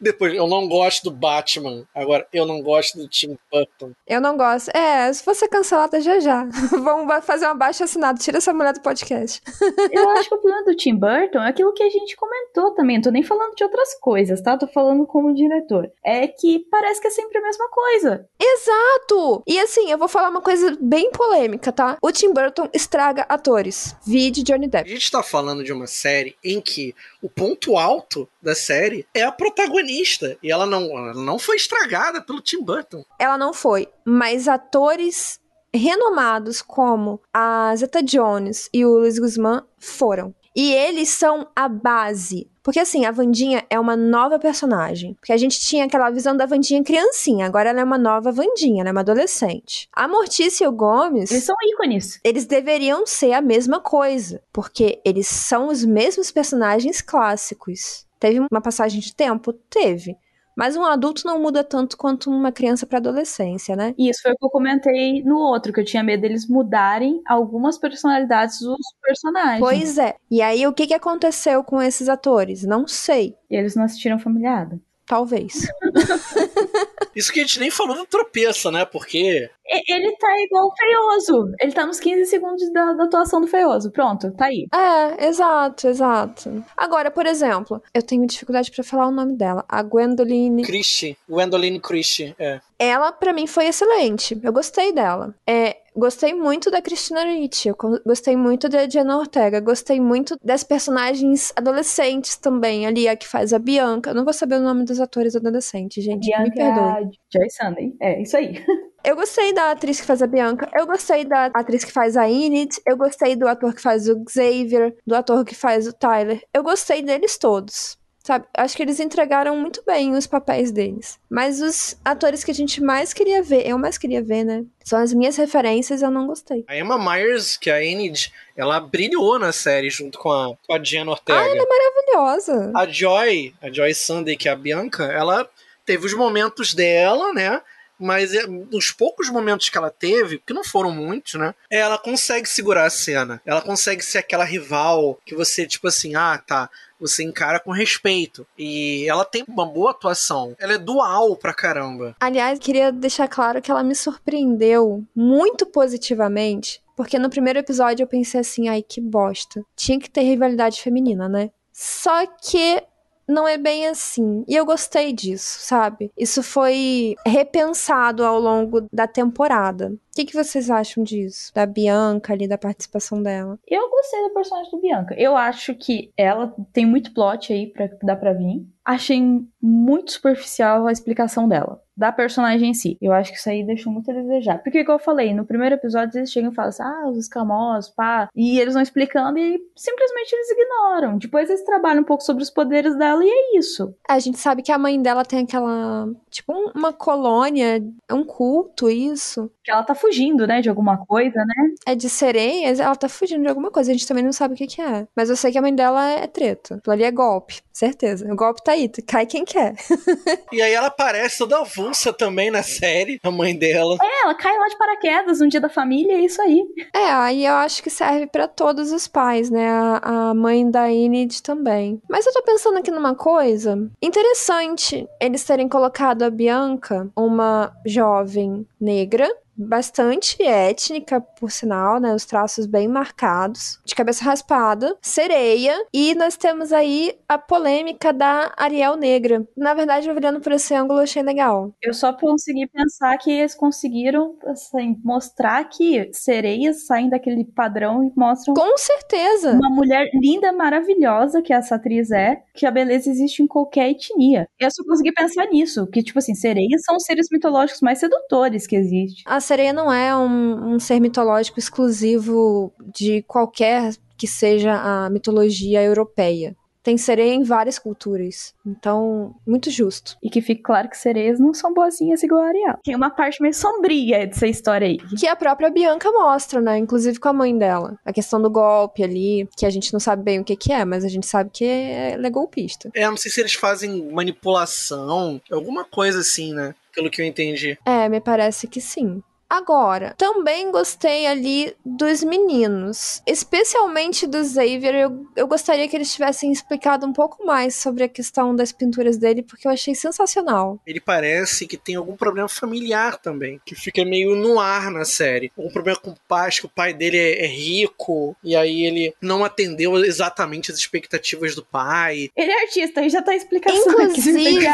[0.00, 1.86] Depois, eu não gosto do Batman.
[1.94, 3.92] Agora, eu não gosto do Tim Burton.
[4.06, 4.74] Eu não gosto.
[4.74, 6.44] É, se você cancelada já já.
[6.70, 8.18] Vamos fazer um abaixo assinado.
[8.18, 9.42] Tira essa mulher do podcast.
[9.92, 12.96] Eu acho que o problema do Tim Burton é aquilo que a gente comentou também.
[12.96, 14.56] Não tô nem falando de outras coisas, tá?
[14.56, 15.90] Tô falando como diretor.
[16.04, 18.26] É que parece que é sempre a mesma coisa.
[18.40, 19.42] Exato!
[19.46, 21.98] E assim, eu vou falar uma coisa bem polêmica, tá?
[22.00, 23.94] O Tim Burton estraga atores.
[24.06, 24.88] Vide Johnny A Depp.
[24.90, 26.94] gente tá falando de uma série em que
[27.26, 30.38] o ponto alto da série é a protagonista.
[30.40, 33.04] E ela não, ela não foi estragada pelo Tim Burton.
[33.18, 35.40] Ela não foi, mas atores
[35.74, 40.32] renomados como a Zeta Jones e o Luiz Guzmán foram.
[40.54, 42.48] E eles são a base.
[42.66, 45.14] Porque assim, a Vandinha é uma nova personagem.
[45.20, 48.82] Porque a gente tinha aquela visão da Vandinha criancinha, agora ela é uma nova Vandinha,
[48.82, 49.88] ela é uma adolescente.
[49.92, 52.18] A Mortícia e o Gomes, Eles são ícones.
[52.24, 58.04] eles deveriam ser a mesma coisa, porque eles são os mesmos personagens clássicos.
[58.18, 59.52] Teve uma passagem de tempo?
[59.52, 60.16] Teve.
[60.56, 63.94] Mas um adulto não muda tanto quanto uma criança para adolescência, né?
[63.98, 67.20] E isso foi o que eu comentei no outro, que eu tinha medo deles mudarem
[67.26, 69.60] algumas personalidades dos personagens.
[69.60, 70.14] Pois é.
[70.30, 72.64] E aí, o que, que aconteceu com esses atores?
[72.64, 73.36] Não sei.
[73.50, 74.80] E eles não assistiram Familiada.
[75.06, 75.66] Talvez.
[77.14, 78.84] Isso que a gente nem falou do tropeço, né?
[78.84, 79.48] Porque
[79.88, 81.52] Ele tá igual o Feioso.
[81.60, 83.90] Ele tá nos 15 segundos da, da atuação do Feioso.
[83.90, 84.66] Pronto, tá aí.
[84.74, 86.64] É, exato, exato.
[86.76, 89.64] Agora, por exemplo, eu tenho dificuldade pra falar o nome dela.
[89.68, 90.62] A Gwendoline.
[90.62, 92.60] Christie, Gwendoline Christie, é.
[92.78, 94.38] Ela, pra mim, foi excelente.
[94.42, 95.34] Eu gostei dela.
[95.46, 97.68] É, gostei muito da Christina Ricci.
[97.68, 99.60] Eu gostei muito da Diana Ortega.
[99.60, 102.86] Gostei muito das personagens adolescentes também.
[102.86, 104.10] Ali, a que faz a Bianca.
[104.10, 106.26] Eu não vou saber o nome dos atores adolescentes, gente.
[106.26, 106.74] Me perdoe.
[106.74, 107.96] Bianca Joy Sunday.
[108.00, 108.54] É, isso aí.
[109.06, 112.28] Eu gostei da atriz que faz a Bianca, eu gostei da atriz que faz a
[112.28, 116.42] Enid, eu gostei do ator que faz o Xavier, do ator que faz o Tyler.
[116.52, 117.96] Eu gostei deles todos.
[118.26, 118.44] Sabe?
[118.54, 121.16] Acho que eles entregaram muito bem os papéis deles.
[121.30, 124.64] Mas os atores que a gente mais queria ver, eu mais queria ver, né?
[124.84, 126.64] São as minhas referências, eu não gostei.
[126.66, 130.72] A Emma Myers, que é a Enid, ela brilhou na série junto com a, com
[130.72, 131.38] a Diana Ortega.
[131.38, 132.72] Ah, ela é maravilhosa.
[132.74, 135.48] A Joy, a Joy Sunday, que é a Bianca, ela
[135.84, 137.62] teve os momentos dela, né?
[137.96, 141.54] Mas é, os poucos momentos que ela teve, que não foram muitos, né?
[141.70, 143.40] Ela consegue segurar a cena.
[143.46, 146.68] Ela consegue ser aquela rival que você, tipo assim, ah, tá
[147.00, 148.46] você encara com respeito.
[148.58, 150.54] E ela tem uma boa atuação.
[150.58, 152.16] Ela é dual pra caramba.
[152.20, 156.82] Aliás, queria deixar claro que ela me surpreendeu muito positivamente.
[156.96, 159.62] Porque no primeiro episódio eu pensei assim, ai que bosta.
[159.76, 161.50] Tinha que ter rivalidade feminina, né?
[161.72, 162.82] Só que
[163.28, 164.44] não é bem assim.
[164.46, 166.10] E eu gostei disso, sabe?
[166.16, 169.88] Isso foi repensado ao longo da temporada.
[169.88, 171.52] O que, que vocês acham disso?
[171.54, 173.58] Da Bianca ali, da participação dela?
[173.66, 175.14] Eu gostei da personagem do Bianca.
[175.18, 178.66] Eu acho que ela tem muito plot aí pra dar pra vir.
[178.84, 179.20] Achei
[179.60, 182.98] muito superficial a explicação dela da personagem em si.
[183.00, 184.58] Eu acho que isso aí deixou muito a desejar.
[184.62, 187.90] Porque, como eu falei, no primeiro episódio eles chegam e falam assim, ah, os escamosos,
[187.90, 188.28] pá.
[188.34, 191.16] E eles vão explicando e simplesmente eles ignoram.
[191.16, 193.94] Depois eles trabalham um pouco sobre os poderes dela e é isso.
[194.08, 196.08] A gente sabe que a mãe dela tem aquela.
[196.30, 199.50] Tipo, uma colônia, é um culto, isso.
[199.64, 201.74] Que ela tá fugindo, né, de alguma coisa, né?
[201.86, 203.90] É de sereias, ela tá fugindo de alguma coisa.
[203.90, 205.06] A gente também não sabe o que, que é.
[205.16, 206.76] Mas eu sei que a mãe dela é treta.
[206.76, 208.30] Aquilo ali é golpe, certeza.
[208.30, 209.74] O golpe tá aí, cai quem quer.
[210.52, 213.96] e aí ela aparece toda avulsa também na série, a mãe dela.
[214.02, 216.64] É, ela cai lá de paraquedas no dia da família, é isso aí.
[216.94, 219.68] É, aí eu acho que serve para todos os pais, né?
[219.68, 222.00] A, a mãe da Enid também.
[222.08, 228.66] Mas eu tô pensando aqui numa coisa interessante eles terem colocado a Bianca, uma jovem
[228.80, 232.14] negra, bastante étnica, por sinal, né?
[232.14, 238.52] Os traços bem marcados, de cabeça raspada, sereia, e nós temos aí a polêmica da
[238.56, 239.46] Ariel Negra.
[239.56, 241.72] Na verdade, olhando por esse ângulo, eu achei legal.
[241.82, 248.12] Eu só consegui pensar que eles conseguiram assim, mostrar que sereias saem daquele padrão e
[248.16, 248.54] mostram.
[248.54, 249.52] Com certeza!
[249.52, 254.46] Uma mulher linda, maravilhosa, que essa atriz é, que a beleza existe em qualquer etnia.
[254.58, 258.66] Eu só consegui pensar nisso, que, tipo assim, sereias são os seres mitológicos mais sedutores
[258.66, 259.24] que existem.
[259.26, 265.82] As sereia não é um, um ser mitológico exclusivo de qualquer que seja a mitologia
[265.82, 266.56] europeia
[266.86, 268.54] tem sereia em várias culturas.
[268.64, 270.16] Então, muito justo.
[270.22, 272.78] E que fique claro que sereias não são boazinhas igual a Ariel.
[272.84, 274.98] Tem uma parte meio sombria dessa história aí.
[275.18, 276.78] Que a própria Bianca mostra, né?
[276.78, 277.98] Inclusive com a mãe dela.
[278.04, 280.84] A questão do golpe ali, que a gente não sabe bem o que, que é,
[280.84, 282.88] mas a gente sabe que ela é golpista.
[282.94, 286.72] É, não sei se eles fazem manipulação, alguma coisa assim, né?
[286.94, 287.76] Pelo que eu entendi.
[287.84, 289.20] É, me parece que sim.
[289.48, 294.94] Agora, também gostei ali dos meninos, especialmente do Xavier.
[294.94, 299.16] Eu, eu gostaria que eles tivessem explicado um pouco mais sobre a questão das pinturas
[299.16, 300.80] dele, porque eu achei sensacional.
[300.84, 305.52] Ele parece que tem algum problema familiar também, que fica meio no ar na série.
[305.56, 308.84] Um problema com o pai, acho que o pai dele é, é rico, e aí
[308.84, 312.30] ele não atendeu exatamente as expectativas do pai.
[312.36, 313.76] Ele é artista, aí já tá explicando.
[313.76, 314.66] Inclusive,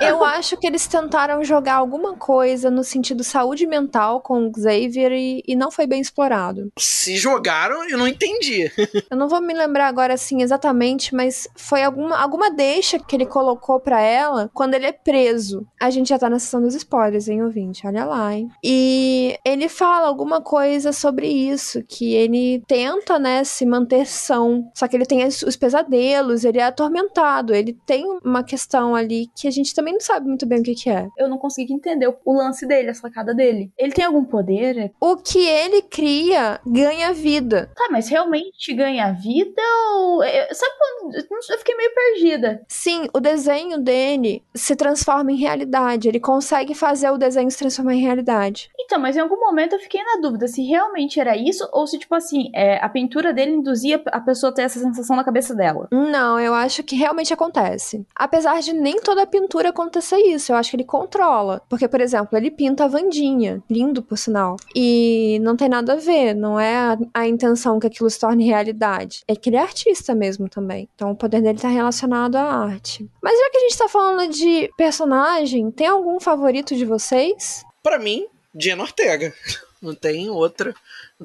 [0.00, 5.12] eu acho que eles tentaram jogar alguma coisa no sentido saúde mental com o Xavier
[5.12, 6.70] e, e, não foi bem explorado.
[6.78, 8.70] Se jogaram, eu não entendi.
[9.10, 13.26] eu não vou me lembrar agora assim exatamente, mas foi alguma, alguma deixa que ele
[13.26, 15.66] colocou para ela quando ele é preso.
[15.80, 17.86] A gente já tá na sessão dos spoilers, hein, ouvinte?
[17.86, 18.48] Olha lá, hein?
[18.62, 24.86] E ele fala alguma coisa sobre isso, que ele tenta, né, se manter são, só
[24.86, 29.50] que ele tem os pesadelos, ele é atormentado, ele tem uma questão ali que a
[29.50, 31.08] gente também não sabe muito bem o que, que é.
[31.16, 33.70] Eu não consegui entender o lance dele, a sacada dele.
[33.76, 34.92] Ele ele tem algum poder?
[35.00, 37.70] O que ele cria ganha vida.
[37.74, 39.62] Tá, mas realmente ganha vida
[39.94, 40.20] ou.
[40.52, 41.14] Sabe quando.
[41.50, 42.62] Eu fiquei meio perdida.
[42.68, 46.08] Sim, o desenho dele se transforma em realidade.
[46.08, 48.70] Ele consegue fazer o desenho se transformar em realidade.
[48.78, 51.98] Então, mas em algum momento eu fiquei na dúvida se realmente era isso ou se,
[51.98, 55.54] tipo assim, é, a pintura dele induzia a pessoa a ter essa sensação na cabeça
[55.54, 55.88] dela.
[55.90, 58.06] Não, eu acho que realmente acontece.
[58.14, 61.62] Apesar de nem toda a pintura acontecer isso, eu acho que ele controla.
[61.68, 64.56] Porque, por exemplo, ele pinta a Vandinha lindo, por sinal.
[64.74, 68.46] E não tem nada a ver, não é a, a, intenção que aquilo se torne
[68.46, 69.22] realidade.
[69.28, 70.88] É que ele é artista mesmo também.
[70.94, 73.08] Então o poder dele tá relacionado à arte.
[73.22, 77.64] Mas já que a gente tá falando de personagem, tem algum favorito de vocês?
[77.82, 79.32] Para mim, Diana Ortega.
[79.80, 80.74] Não tem outra.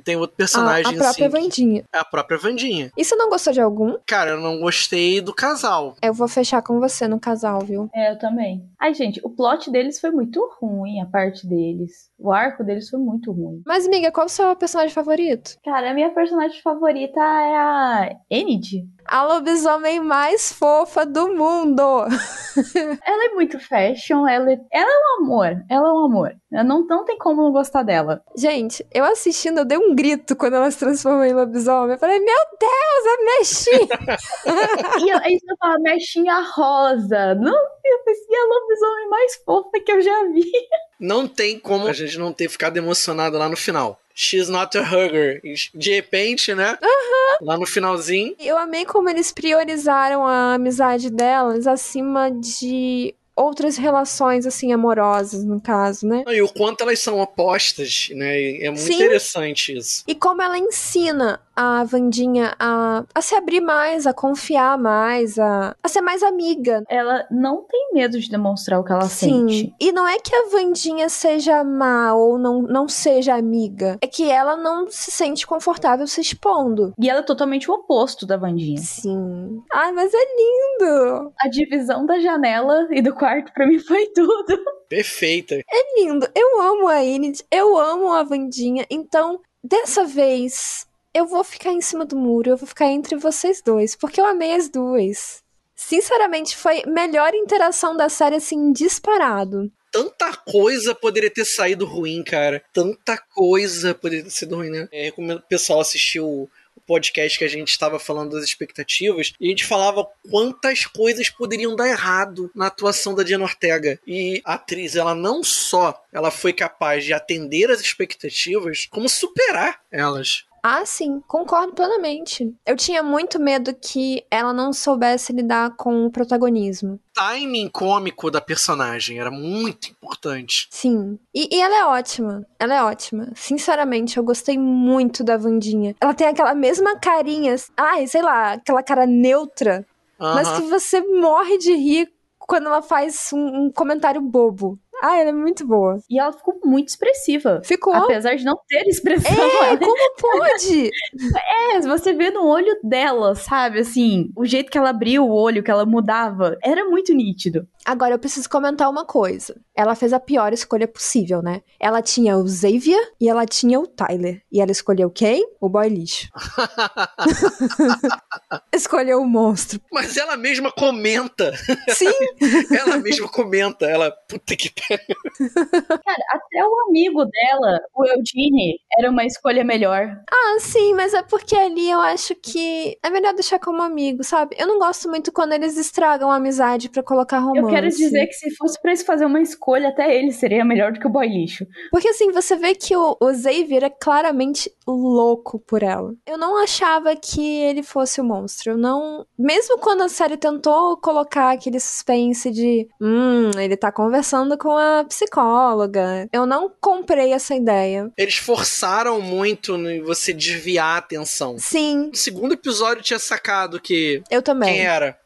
[0.04, 1.42] Tem outro personagem a, a própria assim.
[1.42, 1.84] Vandinha.
[1.94, 2.92] É a própria Vandinha.
[2.98, 3.98] E você não gostou de algum?
[4.06, 5.96] Cara, eu não gostei do casal.
[6.02, 7.90] Eu vou fechar com você no casal, viu?
[7.94, 8.64] É, eu também.
[8.80, 11.92] Ai, gente, o plot deles foi muito ruim, a parte deles.
[12.18, 13.62] O arco deles foi muito ruim.
[13.66, 15.58] Mas, amiga, qual é o seu personagem favorito?
[15.64, 18.86] Cara, a minha personagem favorita é a Enid.
[19.06, 21.82] A lobisomem mais fofa do mundo.
[23.06, 25.64] ela é muito fashion, ela é, ela é um amor.
[25.70, 26.36] Ela é um amor.
[26.52, 28.22] Não, não tem como não gostar dela.
[28.38, 31.94] Gente, eu assistindo, eu dei um grito quando ela se transformou em lobisomem.
[31.94, 35.06] Eu falei, meu Deus, a mexinha!
[35.06, 37.36] e aí você fala, mexinha rosa.
[37.36, 40.52] Não, eu pensei, E a lobisomem mais fofa que eu já vi.
[41.00, 44.00] Não tem como a gente não ter ficado emocionado lá no final.
[44.16, 45.42] She's not a hugger.
[45.74, 46.78] De repente, né?
[46.82, 47.46] Uhum.
[47.46, 48.34] Lá no finalzinho.
[48.40, 55.60] Eu amei como eles priorizaram a amizade delas acima de outras relações, assim, amorosas, no
[55.60, 56.24] caso, né?
[56.28, 58.62] E o quanto elas são opostas, né?
[58.62, 58.96] É muito Sim.
[58.96, 60.04] interessante isso.
[60.08, 65.76] E como ela ensina a Vandinha a, a se abrir mais, a confiar mais, a,
[65.82, 66.84] a ser mais amiga.
[66.90, 69.48] Ela não tem medo de demonstrar o que ela Sim.
[69.48, 69.76] sente.
[69.80, 73.98] E não é que a Vandinha seja má ou não, não seja amiga.
[74.02, 76.94] É que ela não se sente confortável se expondo.
[77.00, 78.80] E ela é totalmente o oposto da Vandinha.
[78.80, 79.62] Sim.
[79.72, 81.34] Ai, mas é lindo!
[81.40, 84.58] A divisão da janela e do quarto para mim foi tudo.
[84.90, 85.56] Perfeita.
[85.56, 86.28] É lindo.
[86.36, 88.86] Eu amo a Enid, eu amo a Vandinha.
[88.90, 93.62] Então, dessa vez, eu vou ficar em cima do muro, eu vou ficar entre vocês
[93.62, 95.44] dois, porque eu amei as duas.
[95.76, 99.72] Sinceramente, foi melhor interação da série, assim, disparado.
[99.92, 102.64] Tanta coisa poderia ter saído ruim, cara.
[102.74, 104.88] Tanta coisa poderia ter sido ruim, né?
[104.92, 106.50] É, recomendo o pessoal assistir o,
[106.86, 111.76] podcast que a gente estava falando das expectativas, e a gente falava quantas coisas poderiam
[111.76, 114.00] dar errado na atuação da Diana Ortega.
[114.06, 119.80] E a atriz, ela não só ela foi capaz de atender as expectativas, como superar
[119.92, 120.46] elas.
[120.66, 122.56] Ah, sim, concordo plenamente.
[122.66, 126.98] Eu tinha muito medo que ela não soubesse lidar com o protagonismo.
[127.14, 130.70] Timing cômico da personagem era muito importante.
[130.72, 131.20] Sim.
[131.36, 132.48] E, e, ela é ótima.
[132.58, 133.30] Ela é ótima.
[133.36, 135.98] Sinceramente, eu gostei muito da Vandinha.
[136.00, 137.56] Ela tem aquela mesma carinha.
[137.76, 139.86] Ai, sei lá, aquela cara neutra.
[140.18, 140.36] Uh -huh.
[140.36, 144.80] Mas que você morre de rir quando ela faz um, um comentário bobo.
[145.06, 145.98] Ah, ela é muito boa.
[146.10, 147.62] E ela ficou muito expressiva.
[147.66, 147.94] Ficou.
[147.94, 149.34] Apesar de não ter expressão.
[149.34, 150.90] É, como pode?
[151.76, 153.80] é, você vê no olho dela, sabe?
[153.80, 157.68] Assim, o jeito que ela abria o olho, que ela mudava, era muito nítido.
[157.86, 159.60] Agora eu preciso comentar uma coisa.
[159.76, 161.62] Ela fez a pior escolha possível, né?
[161.78, 164.42] Ela tinha o Xavier e ela tinha o Tyler.
[164.50, 165.46] E ela escolheu quem?
[165.60, 166.30] O boy lixo.
[168.72, 169.82] escolheu o monstro.
[169.92, 171.52] Mas ela mesma comenta.
[171.90, 172.14] Sim.
[172.72, 173.86] ela mesma comenta.
[173.86, 174.93] Ela, puta que pariu.
[176.06, 180.08] Cara, até o amigo dela, o Eugene, era uma escolha melhor.
[180.32, 184.56] Ah, sim, mas é porque ali eu acho que é melhor deixar como amigo, sabe?
[184.58, 188.34] Eu não gosto muito quando eles estragam a amizade para colocar romance quero dizer que
[188.34, 191.28] se fosse pra isso fazer uma escolha, até ele seria melhor do que o boy
[191.28, 191.66] lixo.
[191.92, 196.14] Porque assim, você vê que o, o Xavier é claramente louco por ela.
[196.26, 198.72] Eu não achava que ele fosse o monstro.
[198.72, 199.26] Eu não.
[199.38, 202.88] Mesmo quando a série tentou colocar aquele suspense de.
[203.02, 206.28] Hum, ele tá conversando com a psicóloga.
[206.32, 208.12] Eu não comprei essa ideia.
[208.18, 211.58] Eles forçaram muito em você desviar a atenção.
[211.58, 212.08] Sim.
[212.08, 214.22] No segundo episódio tinha sacado que.
[214.30, 214.76] Eu também.
[214.76, 215.18] Quem era?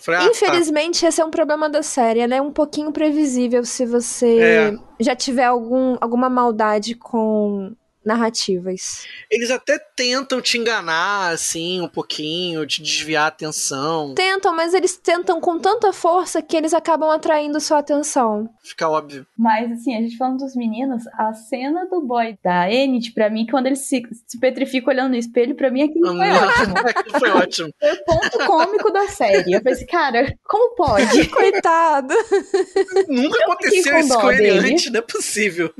[0.00, 0.30] Falei, ah, tá.
[0.30, 1.08] Infelizmente, tá.
[1.08, 2.20] esse é um problema da série.
[2.20, 4.74] Ela é um pouquinho previsível se você é.
[5.00, 9.04] já tiver algum, alguma maldade com narrativas.
[9.30, 14.14] Eles até tentam te enganar, assim, um pouquinho, te desviar a atenção.
[14.14, 18.48] Tentam, mas eles tentam com tanta força que eles acabam atraindo sua atenção.
[18.62, 19.26] Fica óbvio.
[19.36, 23.46] Mas, assim, a gente falando dos meninos, a cena do boy da Enid, pra mim,
[23.50, 26.74] quando ele se, se petrifica olhando no espelho, pra mim aquilo foi ótimo.
[26.88, 27.74] aquilo foi ótimo.
[27.78, 29.52] Foi o ponto cômico da série.
[29.52, 31.28] Eu pensei, cara, como pode?
[31.28, 32.14] Coitado.
[33.08, 34.72] Nunca Eu aconteceu isso com ele dele.
[34.72, 35.72] antes, não é possível.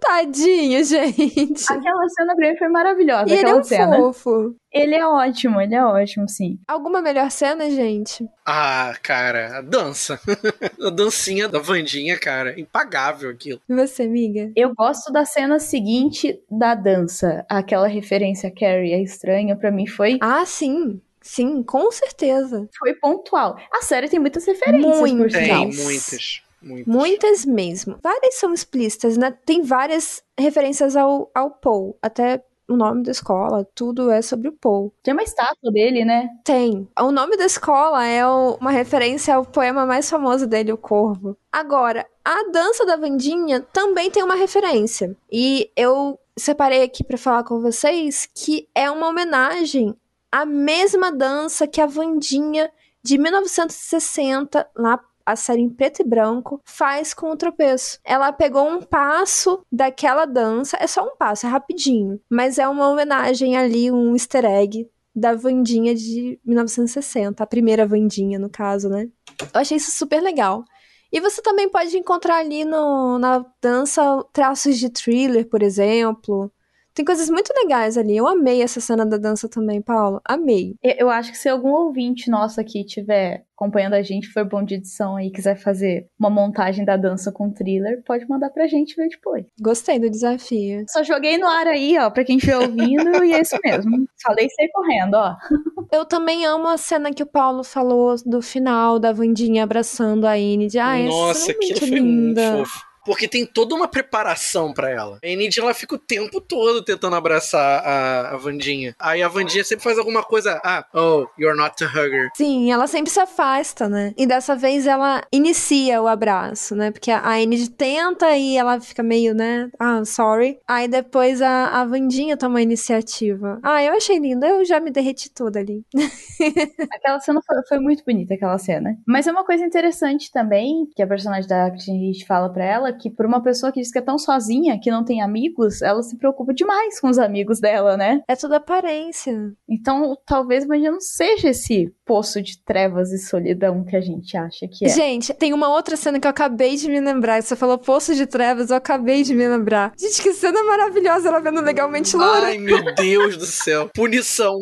[0.00, 1.57] Tadinho, gente.
[1.68, 3.28] Aquela cena pra mim foi maravilhosa.
[3.28, 3.96] E ele é um cena.
[3.96, 4.54] fofo.
[4.72, 6.58] Ele é ótimo, ele é ótimo, sim.
[6.66, 8.28] Alguma melhor cena, gente?
[8.44, 10.20] Ah, cara, a dança.
[10.80, 12.58] a dancinha da Vandinha, cara.
[12.58, 13.60] Impagável aquilo.
[13.68, 14.52] E você, amiga?
[14.54, 17.44] Eu gosto da cena seguinte da dança.
[17.48, 20.18] Aquela referência a Carrie é estranha, para mim foi.
[20.20, 21.00] Ah, sim.
[21.20, 22.68] Sim, com certeza.
[22.78, 23.58] Foi pontual.
[23.72, 25.32] A série tem muitas referências, muitas.
[25.32, 26.42] Tem, muitas.
[26.62, 26.94] Muitas.
[26.94, 27.98] Muitas mesmo.
[28.02, 29.30] Várias são explícitas, né?
[29.44, 31.96] Tem várias referências ao, ao Paul.
[32.02, 34.92] Até o nome da escola, tudo é sobre o Paul.
[35.02, 36.28] Tem uma estátua dele, né?
[36.44, 36.86] Tem.
[37.00, 41.36] O nome da escola é uma referência ao poema mais famoso dele, O Corvo.
[41.50, 45.16] Agora, a dança da Vandinha também tem uma referência.
[45.32, 49.96] E eu separei aqui para falar com vocês que é uma homenagem
[50.30, 52.70] à mesma dança que a Vandinha
[53.02, 57.98] de 1960, lá a série em preto e branco, faz com o tropeço.
[58.02, 62.88] Ela pegou um passo daquela dança, é só um passo, é rapidinho, mas é uma
[62.88, 69.08] homenagem ali, um easter egg da Vandinha de 1960, a primeira Vandinha, no caso, né?
[69.52, 70.64] Eu achei isso super legal.
[71.12, 76.50] E você também pode encontrar ali no, na dança traços de thriller, por exemplo,
[76.98, 78.16] Tem coisas muito legais ali.
[78.16, 80.20] Eu amei essa cena da dança também, Paulo.
[80.24, 80.74] Amei.
[80.82, 84.62] Eu eu acho que se algum ouvinte nosso aqui tiver acompanhando a gente, for bom
[84.62, 88.94] de edição aí, quiser fazer uma montagem da dança com thriller, pode mandar pra gente
[88.94, 89.44] ver depois.
[89.60, 90.84] Gostei do desafio.
[90.88, 94.06] Só joguei no ar aí, ó, pra quem estiver ouvindo, e é isso mesmo.
[94.22, 95.36] Falei e saí correndo, ó.
[95.90, 100.38] Eu também amo a cena que o Paulo falou do final, da Vandinha abraçando a
[100.38, 100.78] Enid.
[100.78, 102.58] Ah, essa Nossa, é aquilo muito foi muito linda.
[102.58, 102.87] fofo.
[103.08, 105.18] Porque tem toda uma preparação pra ela.
[105.24, 108.94] A Enid, ela fica o tempo todo tentando abraçar a, a Vandinha.
[108.98, 110.60] Aí a Vandinha sempre faz alguma coisa.
[110.62, 112.28] Ah, oh, you're not a hugger.
[112.36, 114.12] Sim, ela sempre se afasta, né?
[114.14, 116.90] E dessa vez ela inicia o abraço, né?
[116.90, 119.70] Porque a Enid tenta e ela fica meio, né?
[119.80, 120.58] Ah, sorry.
[120.68, 123.58] Aí depois a, a Vandinha toma a iniciativa.
[123.62, 124.46] Ah, eu achei linda.
[124.46, 125.82] Eu já me derreti toda ali.
[126.92, 128.98] Aquela cena foi, foi muito bonita, aquela cena.
[129.06, 133.10] Mas é uma coisa interessante também, que a personagem da Christine fala pra ela, que
[133.10, 136.16] por uma pessoa que diz que é tão sozinha, que não tem amigos, ela se
[136.16, 138.22] preocupa demais com os amigos dela, né?
[138.28, 139.52] É tudo aparência.
[139.68, 144.66] Então, talvez Bandia não seja esse poço de trevas e solidão que a gente acha
[144.66, 144.88] que é.
[144.88, 147.42] Gente, tem uma outra cena que eu acabei de me lembrar.
[147.42, 149.92] Você falou Poço de Trevas, eu acabei de me lembrar.
[149.98, 152.46] Gente, que cena maravilhosa ela vendo legalmente loura.
[152.46, 153.90] Ai, meu Deus do céu.
[153.94, 154.58] Punição.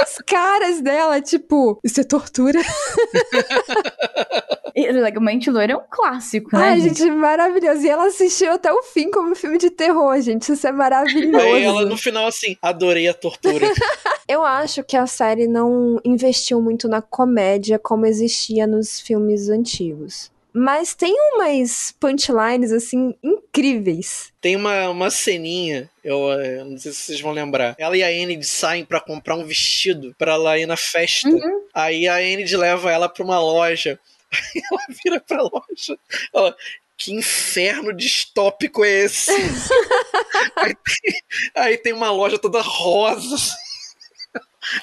[0.00, 2.60] As caras dela, tipo, isso é tortura.
[4.74, 6.98] Legalmente Loira é um clássico, né, Ai, gente?
[6.98, 7.82] gente, maravilhoso.
[7.82, 10.52] E ela assistiu até o fim como filme de terror, gente.
[10.52, 11.44] Isso é maravilhoso.
[11.44, 13.66] Aí ela no final assim, adorei a tortura.
[14.28, 20.30] Eu acho que a série não investiu muito na comédia como existia nos filmes antigos.
[20.52, 24.32] Mas tem umas punchlines, assim, incríveis.
[24.40, 27.74] Tem uma, uma ceninha, eu eh, não sei se vocês vão lembrar.
[27.78, 31.30] Ela e a Enid saem pra comprar um vestido pra ela ir na festa.
[31.30, 31.62] Uhum.
[31.72, 33.98] Aí a Enid leva ela pra uma loja.
[34.32, 35.98] Aí ela vira pra loja.
[36.34, 36.56] Ela,
[36.96, 39.32] que inferno distópico é esse?
[40.56, 41.22] aí, tem,
[41.54, 43.36] aí tem uma loja toda rosa.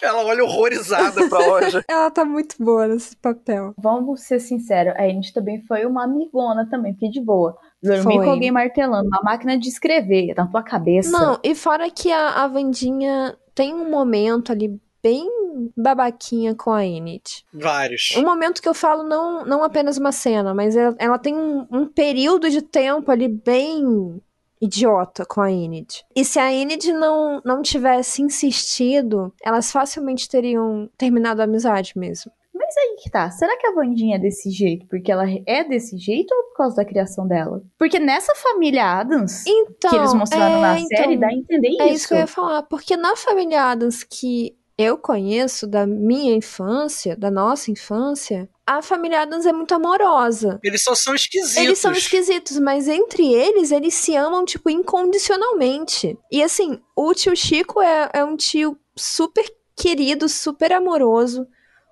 [0.02, 1.84] Ela olha horrorizada pra loja.
[1.88, 3.74] Ela tá muito boa nesse papel.
[3.78, 7.58] Vamos ser sinceros, a Enid também foi uma amigona também, porque de boa.
[7.82, 8.26] Dormir Foi.
[8.26, 11.12] com alguém martelando, uma máquina de escrever na tua cabeça.
[11.12, 15.28] Não, e fora que a, a Vandinha tem um momento ali bem
[15.76, 17.43] babaquinha com a Enid.
[17.54, 18.12] Vários.
[18.18, 21.66] Um momento que eu falo não, não apenas uma cena, mas ela, ela tem um,
[21.72, 24.22] um período de tempo ali bem
[24.62, 26.04] idiota com a Enid.
[26.16, 32.32] E se a Enid não, não tivesse insistido, elas facilmente teriam terminado a amizade mesmo.
[32.54, 34.86] Mas aí que tá, será que a Vandinha é desse jeito?
[34.88, 37.64] Porque ela é desse jeito ou por causa da criação dela?
[37.78, 41.70] Porque nessa família Adams, Então, que eles mostraram é, na então, série, dá a entender
[41.80, 41.93] É isso.
[41.93, 47.14] isso que eu ia falar, porque na família Adams que eu conheço da minha infância,
[47.18, 50.58] da nossa infância, a família Adams é muito amorosa.
[50.64, 51.58] Eles só são esquisitos.
[51.58, 56.18] Eles são esquisitos, mas entre eles, eles se amam, tipo, incondicionalmente.
[56.32, 59.44] E assim, o tio Chico é, é um tio super
[59.76, 61.46] querido, super amoroso.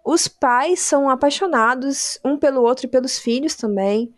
[0.06, 4.14] Os pais são apaixonados um pelo outro e pelos filhos também.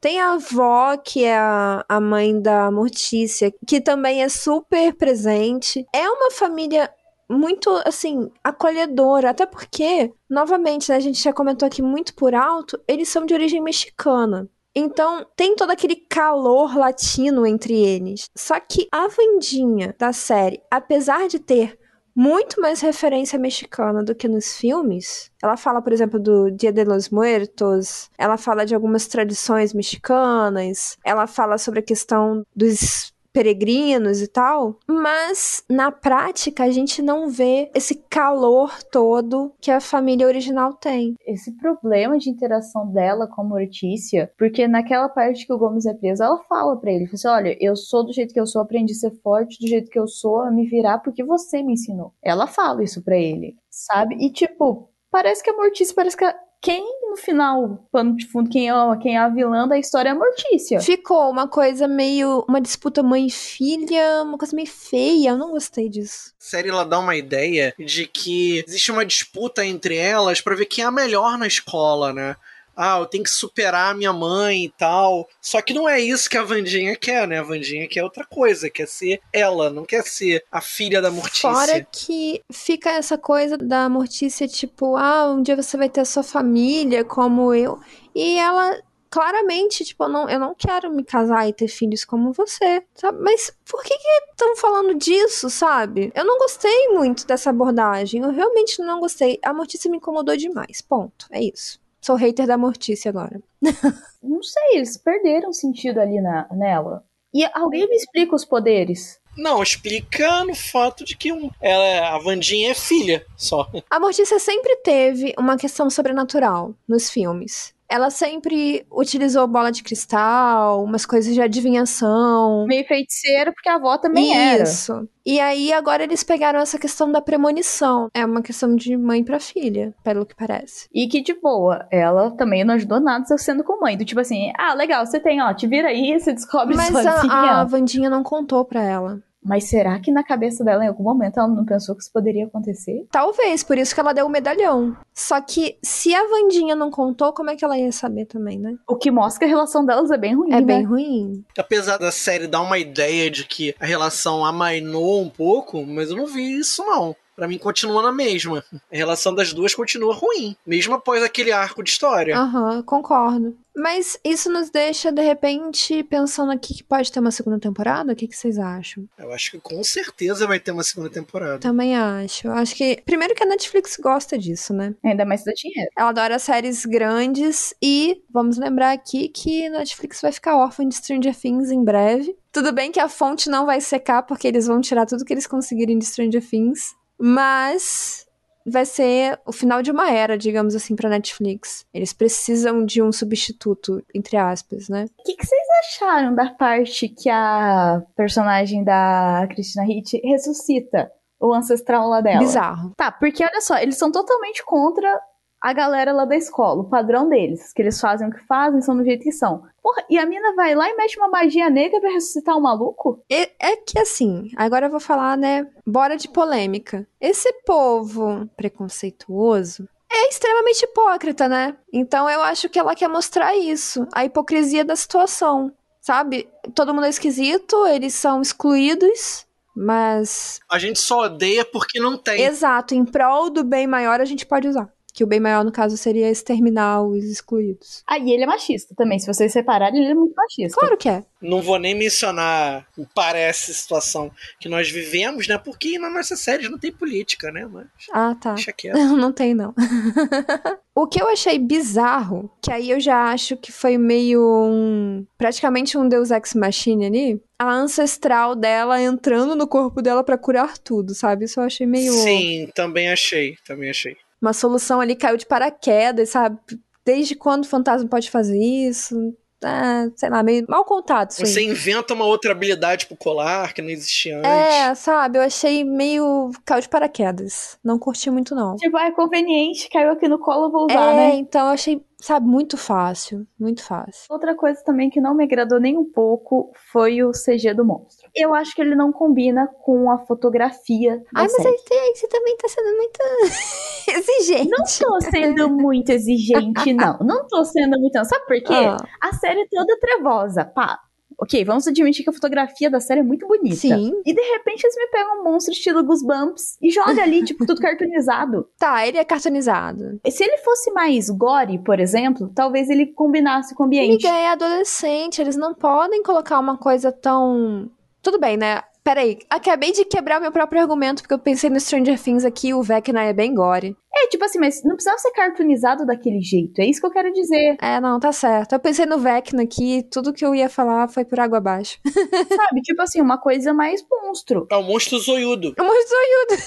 [0.00, 5.84] Tem a avó, que é a, a mãe da Mortícia, que também é super presente.
[5.92, 6.90] É uma família
[7.28, 9.30] muito, assim, acolhedora.
[9.30, 13.34] Até porque, novamente, né, a gente já comentou aqui muito por alto, eles são de
[13.34, 14.48] origem mexicana.
[14.74, 18.28] Então, tem todo aquele calor latino entre eles.
[18.36, 21.78] Só que a Vandinha da série, apesar de ter
[22.14, 25.30] muito mais referência mexicana do que nos filmes.
[25.42, 30.96] Ela fala, por exemplo, do Dia de los Muertos, ela fala de algumas tradições mexicanas,
[31.04, 37.28] ela fala sobre a questão dos peregrinos e tal, mas na prática a gente não
[37.28, 41.16] vê esse calor todo que a família original tem.
[41.26, 45.92] Esse problema de interação dela com a Mortícia, porque naquela parte que o Gomes é
[45.92, 48.92] preso, ela fala pra ele, assim, olha, eu sou do jeito que eu sou, aprendi
[48.92, 52.12] a ser forte do jeito que eu sou, a me virar porque você me ensinou.
[52.22, 54.14] Ela fala isso pra ele, sabe?
[54.24, 58.50] E tipo, parece que a Mortícia, parece que a- quem no final, pano de fundo,
[58.50, 60.80] quem ama, quem é a vilã da história é a Mortícia.
[60.80, 62.44] Ficou uma coisa meio.
[62.48, 66.32] uma disputa mãe e filha, uma coisa meio feia, eu não gostei disso.
[66.38, 70.66] A série ela dá uma ideia de que existe uma disputa entre elas pra ver
[70.66, 72.36] quem é a melhor na escola, né?
[72.76, 75.28] Ah, eu tenho que superar a minha mãe e tal.
[75.40, 77.38] Só que não é isso que a Vandinha quer, né?
[77.38, 81.50] A Vandinha quer outra coisa, quer ser ela, não quer ser a filha da Mortícia.
[81.52, 86.04] Fora que fica essa coisa da Mortícia, tipo, ah, um dia você vai ter a
[86.04, 87.80] sua família, como eu.
[88.14, 88.80] E ela
[89.14, 93.22] claramente, tipo, eu não, eu não quero me casar e ter filhos como você, sabe?
[93.22, 96.10] Mas por que que estão falando disso, sabe?
[96.16, 99.38] Eu não gostei muito dessa abordagem, eu realmente não gostei.
[99.44, 101.26] A Mortícia me incomodou demais, ponto.
[101.30, 101.78] É isso.
[102.04, 103.40] Sou hater da Mortícia agora.
[104.22, 107.02] Não sei, eles perderam sentido ali na, nela.
[107.32, 109.18] E alguém me explica os poderes.
[109.34, 113.70] Não, explica no fato de que um, ela, a Vandinha é filha só.
[113.88, 117.72] A Mortícia sempre teve uma questão sobrenatural nos filmes.
[117.94, 122.66] Ela sempre utilizou bola de cristal, umas coisas de adivinhação.
[122.66, 124.64] Meio feiticeira, porque a avó também era.
[124.64, 125.08] Isso.
[125.24, 128.08] E aí agora eles pegaram essa questão da premonição.
[128.12, 130.88] É uma questão de mãe pra filha, pelo que parece.
[130.92, 133.96] E que de boa, ela também não ajudou nada sendo com mãe.
[133.96, 137.32] Do tipo assim, ah, legal, você tem, ó, te vira aí, você descobre Mas sozinha.
[137.32, 139.22] a, a Vandinha não contou pra ela.
[139.44, 142.46] Mas será que na cabeça dela, em algum momento, ela não pensou que isso poderia
[142.46, 143.06] acontecer?
[143.10, 144.96] Talvez, por isso que ela deu o medalhão.
[145.12, 148.74] Só que se a Vandinha não contou, como é que ela ia saber também, né?
[148.88, 150.62] O que mostra que a relação delas é bem ruim, É né?
[150.62, 151.44] bem ruim.
[151.58, 156.16] Apesar da série dar uma ideia de que a relação amainou um pouco, mas eu
[156.16, 157.14] não vi isso não.
[157.36, 158.64] Pra mim continua na mesma.
[158.72, 162.38] A relação das duas continua ruim, mesmo após aquele arco de história.
[162.38, 163.56] Aham, concordo.
[163.76, 168.12] Mas isso nos deixa, de repente, pensando aqui que pode ter uma segunda temporada?
[168.12, 169.08] O que, que vocês acham?
[169.18, 171.58] Eu acho que com certeza vai ter uma segunda temporada.
[171.58, 172.48] Também acho.
[172.50, 173.02] Acho que.
[173.04, 174.94] Primeiro que a Netflix gosta disso, né?
[175.04, 175.90] Ainda mais se dá dinheiro.
[175.98, 180.94] Ela adora séries grandes e vamos lembrar aqui que a Netflix vai ficar órfã de
[180.94, 182.36] Stranger Things em breve.
[182.52, 185.46] Tudo bem que a fonte não vai secar, porque eles vão tirar tudo que eles
[185.46, 186.94] conseguirem de Stranger Things.
[187.18, 188.26] Mas
[188.66, 191.86] vai ser o final de uma era, digamos assim, pra Netflix.
[191.92, 195.06] Eles precisam de um substituto, entre aspas, né?
[195.18, 201.10] O que, que vocês acharam da parte que a personagem da Christina Hitch ressuscita
[201.40, 202.38] o ancestral lá dela?
[202.38, 202.92] Bizarro.
[202.96, 205.20] Tá, porque olha só, eles são totalmente contra
[205.66, 208.94] a galera lá da escola, o padrão deles, que eles fazem o que fazem, são
[208.96, 209.62] do jeito que são.
[209.82, 213.22] Porra, e a mina vai lá e mexe uma magia negra pra ressuscitar o maluco?
[213.30, 215.66] E- É que assim, agora eu vou falar, né?
[215.86, 217.06] Bora de polêmica.
[217.20, 221.76] Esse povo preconceituoso é extremamente hipócrita, né?
[221.92, 226.48] Então eu acho que ela quer mostrar isso, a hipocrisia da situação, sabe?
[226.74, 232.42] Todo mundo é esquisito, eles são excluídos, mas A gente só odeia porque não tem.
[232.42, 234.88] exato, em prol do bem maior a gente pode usar.
[235.14, 238.02] Que o bem maior, no caso, seria exterminar os excluídos.
[238.04, 239.16] Ah, e ele é machista também.
[239.20, 240.76] Se vocês separarem, ele é muito machista.
[240.76, 241.22] Claro que é.
[241.40, 242.84] Não vou nem mencionar,
[243.14, 245.56] parece, a situação que nós vivemos, né?
[245.56, 247.64] Porque na nossa série não tem política, né?
[247.70, 248.54] Mas Ah, tá.
[248.54, 248.96] deixa quieto.
[248.96, 249.72] Não, não tem, não.
[250.94, 255.24] o que eu achei bizarro, que aí eu já acho que foi meio um.
[255.38, 257.40] praticamente um Deus Ex Machina ali.
[257.56, 261.44] A ancestral dela entrando no corpo dela pra curar tudo, sabe?
[261.44, 262.12] Isso eu achei meio.
[262.12, 264.16] Sim, também achei, também achei.
[264.44, 266.58] Uma solução ali caiu de paraquedas, sabe?
[267.02, 269.34] Desde quando o fantasma pode fazer isso?
[269.64, 271.48] Ah, sei lá, meio mal contado isso aí.
[271.48, 274.50] Você inventa uma outra habilidade pro colar que não existia antes.
[274.50, 275.38] É, sabe?
[275.38, 277.78] Eu achei meio caiu de paraquedas.
[277.82, 278.76] Não curti muito, não.
[278.76, 281.34] Tipo, ah, é conveniente, caiu aqui no colo, vou usar, é, né?
[281.36, 283.46] então eu achei, sabe, muito fácil.
[283.58, 284.26] Muito fácil.
[284.28, 288.23] Outra coisa também que não me agradou nem um pouco foi o CG do monstro.
[288.36, 292.56] Eu acho que ele não combina com a fotografia Ai, mas aí, aí você também
[292.56, 293.18] tá sendo muito
[294.08, 294.68] exigente.
[294.70, 297.18] Não tô sendo muito exigente, não.
[297.18, 298.14] Não tô sendo muito.
[298.14, 298.24] não.
[298.24, 298.74] Sabe por quê?
[298.74, 300.98] Ah, A série é toda trevosa, pá.
[301.36, 303.74] Ok, vamos admitir que a fotografia da série é muito bonita.
[303.74, 304.12] sim.
[304.24, 307.80] E de repente eles me pegam um monstro estilo Goosebumps e joga ali, tipo, tudo
[307.82, 308.68] cartoonizado.
[308.78, 310.20] Tá, ele é cartonizado.
[310.24, 314.24] E Se ele fosse mais gore, por exemplo, talvez ele combinasse com o ambiente.
[314.24, 317.90] Amiga, é adolescente, eles não podem colocar uma coisa tão.
[318.24, 318.80] Tudo bem, né?
[319.04, 322.82] Peraí, acabei de quebrar meu próprio argumento, porque eu pensei no Stranger Things aqui, o
[322.82, 323.94] Vecna é bem gore.
[324.16, 326.80] É, tipo assim, mas não precisava ser cartoonizado daquele jeito.
[326.80, 327.76] É isso que eu quero dizer.
[327.82, 328.72] É, não, tá certo.
[328.72, 331.98] Eu pensei no Vecna aqui, tudo que eu ia falar foi por água abaixo.
[332.08, 332.80] Sabe?
[332.80, 334.66] Tipo assim, uma coisa mais monstro.
[334.70, 335.74] É o monstro zoiudo.
[335.76, 336.64] Eu morro de zoiudo.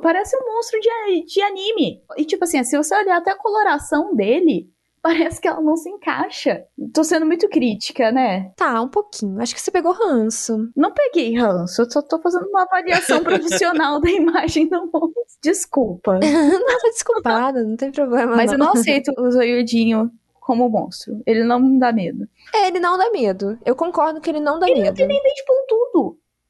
[0.00, 2.04] Parece um monstro de, de anime.
[2.18, 4.70] E tipo assim, se você olhar até a coloração dele,
[5.02, 6.64] parece que ela não se encaixa.
[6.94, 8.52] Tô sendo muito crítica, né?
[8.56, 9.40] Tá, um pouquinho.
[9.40, 10.70] Acho que você pegou ranço.
[10.76, 15.12] Não peguei ranço, eu só tô fazendo uma avaliação profissional da imagem do monstro.
[15.42, 16.18] Desculpa.
[16.22, 18.36] não, tá desculpada, não tem problema.
[18.36, 21.22] Mas eu não aceito o zoiudinho como monstro.
[21.26, 22.28] Ele não dá medo.
[22.54, 23.58] É, ele não dá medo.
[23.64, 24.92] Eu concordo que ele não dá medo.
[24.92, 25.81] Dente pontudo.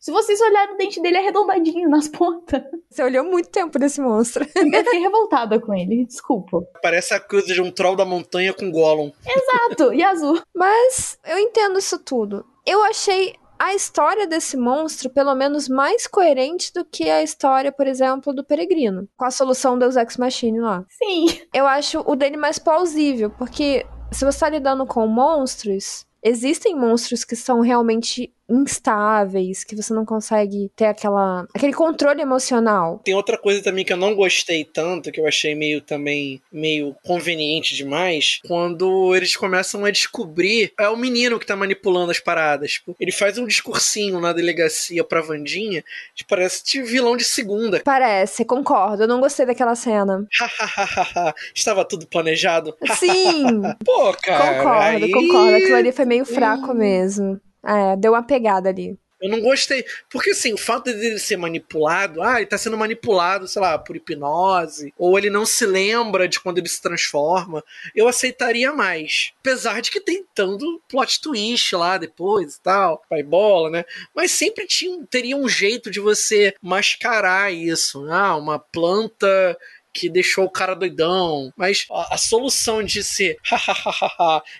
[0.03, 2.61] Se vocês olharem, o dente dele é arredondadinho nas pontas.
[2.91, 4.45] Você olhou muito tempo desse monstro.
[4.53, 6.61] Eu fiquei revoltada com ele, desculpa.
[6.83, 9.13] Parece a coisa de um troll da montanha com Gollum.
[9.25, 10.43] Exato, e azul.
[10.53, 12.45] Mas eu entendo isso tudo.
[12.67, 17.87] Eu achei a história desse monstro, pelo menos, mais coerente do que a história, por
[17.87, 19.09] exemplo, do Peregrino.
[19.17, 20.85] Com a solução Deus Ex Machina lá.
[20.89, 21.27] Sim.
[21.55, 27.25] Eu acho o dele mais plausível, porque se você tá lidando com monstros, existem monstros
[27.25, 33.01] que são realmente instáveis, que você não consegue ter aquela aquele controle emocional.
[33.05, 36.95] Tem outra coisa também que eu não gostei tanto, que eu achei meio também meio
[37.05, 42.73] conveniente demais, quando eles começam a descobrir é o menino que tá manipulando as paradas.
[42.73, 45.85] Tipo, ele faz um discursinho na delegacia pra Vandinha,
[46.15, 47.81] que parece de vilão de segunda.
[47.85, 49.05] Parece, concordo.
[49.05, 50.27] Eu não gostei daquela cena.
[51.55, 52.77] Estava tudo planejado.
[52.99, 53.63] Sim.
[53.85, 54.59] Pô, cara.
[54.59, 55.11] Concordo, aí...
[55.11, 55.57] concordo.
[55.57, 57.41] Aquilo ali foi meio fraco mesmo.
[57.65, 58.99] É, deu uma pegada ali.
[59.23, 59.85] Eu não gostei.
[60.11, 63.95] Porque, assim, o fato dele ser manipulado, ah, ele tá sendo manipulado, sei lá, por
[63.95, 67.63] hipnose, ou ele não se lembra de quando ele se transforma,
[67.95, 69.33] eu aceitaria mais.
[69.39, 73.85] Apesar de que tem tanto plot twist lá depois e tal, vai bola, né?
[74.13, 78.05] Mas sempre tinha, teria um jeito de você mascarar isso.
[78.11, 79.57] Ah, uma planta
[79.93, 81.53] que deixou o cara doidão.
[81.57, 83.37] Mas a, a solução de ser,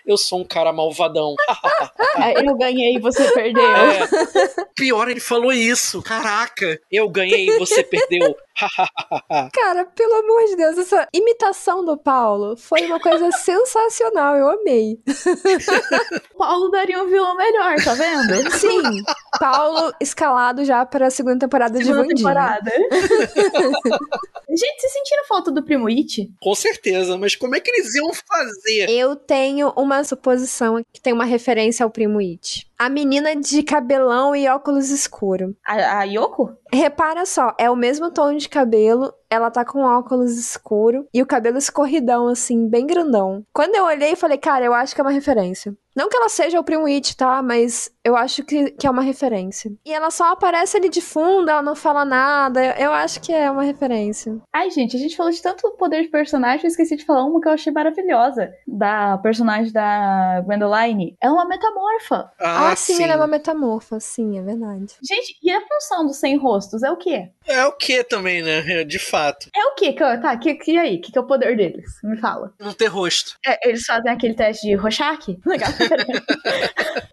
[0.05, 1.35] eu sou um cara malvadão.
[2.43, 3.63] eu ganhei e você perdeu.
[3.63, 4.07] É.
[4.75, 6.01] Pior, ele falou isso.
[6.01, 8.35] Caraca, eu ganhei e você perdeu.
[9.53, 14.99] Cara, pelo amor de Deus, essa imitação do Paulo foi uma coisa sensacional, eu amei.
[16.37, 18.51] Paulo daria um vilão melhor, tá vendo?
[18.51, 19.03] Sim,
[19.39, 22.15] Paulo escalado já para a segunda temporada segunda de Vandinha.
[22.15, 22.71] temporada.
[24.49, 26.31] Gente, vocês sentiram falta do Primo It?
[26.41, 28.89] Com certeza, mas como é que eles iam fazer?
[28.89, 32.67] Eu tenho uma suposição que tem uma referência ao Primo It.
[32.77, 35.55] A menina de cabelão e óculos escuro.
[35.65, 36.55] A, a Yoko?
[36.73, 41.25] Repara só, é o mesmo tom de cabelo, ela tá com óculos escuro e o
[41.25, 43.45] cabelo escorridão, assim, bem grandão.
[43.53, 45.75] Quando eu olhei, falei, cara, eu acho que é uma referência.
[45.95, 47.43] Não que ela seja o Primo It, tá?
[47.43, 49.71] Mas eu acho que, que é uma referência.
[49.85, 52.75] E ela só aparece ali de fundo, ela não fala nada.
[52.77, 54.37] Eu acho que é uma referência.
[54.51, 57.39] Ai, gente, a gente falou de tanto poder de personagem, eu esqueci de falar uma
[57.39, 58.53] que eu achei maravilhosa.
[58.67, 61.15] Da personagem da Gwendoline.
[61.21, 62.31] Ela é uma metamorfa.
[62.39, 64.95] Ah, ah sim, sim, ela é uma metamorfa, sim, é verdade.
[65.01, 67.29] Gente, e a função dos sem rostos é o quê?
[67.47, 68.83] É o que também, né?
[68.83, 69.49] De fato.
[69.55, 69.93] É o quê?
[69.93, 70.97] Tá, que, que aí?
[70.97, 71.99] O que, que é o poder deles?
[72.03, 72.53] Me fala.
[72.59, 73.37] Não ter rosto.
[73.45, 75.39] É, eles fazem aquele teste de Rorschach?
[75.45, 75.69] Legal.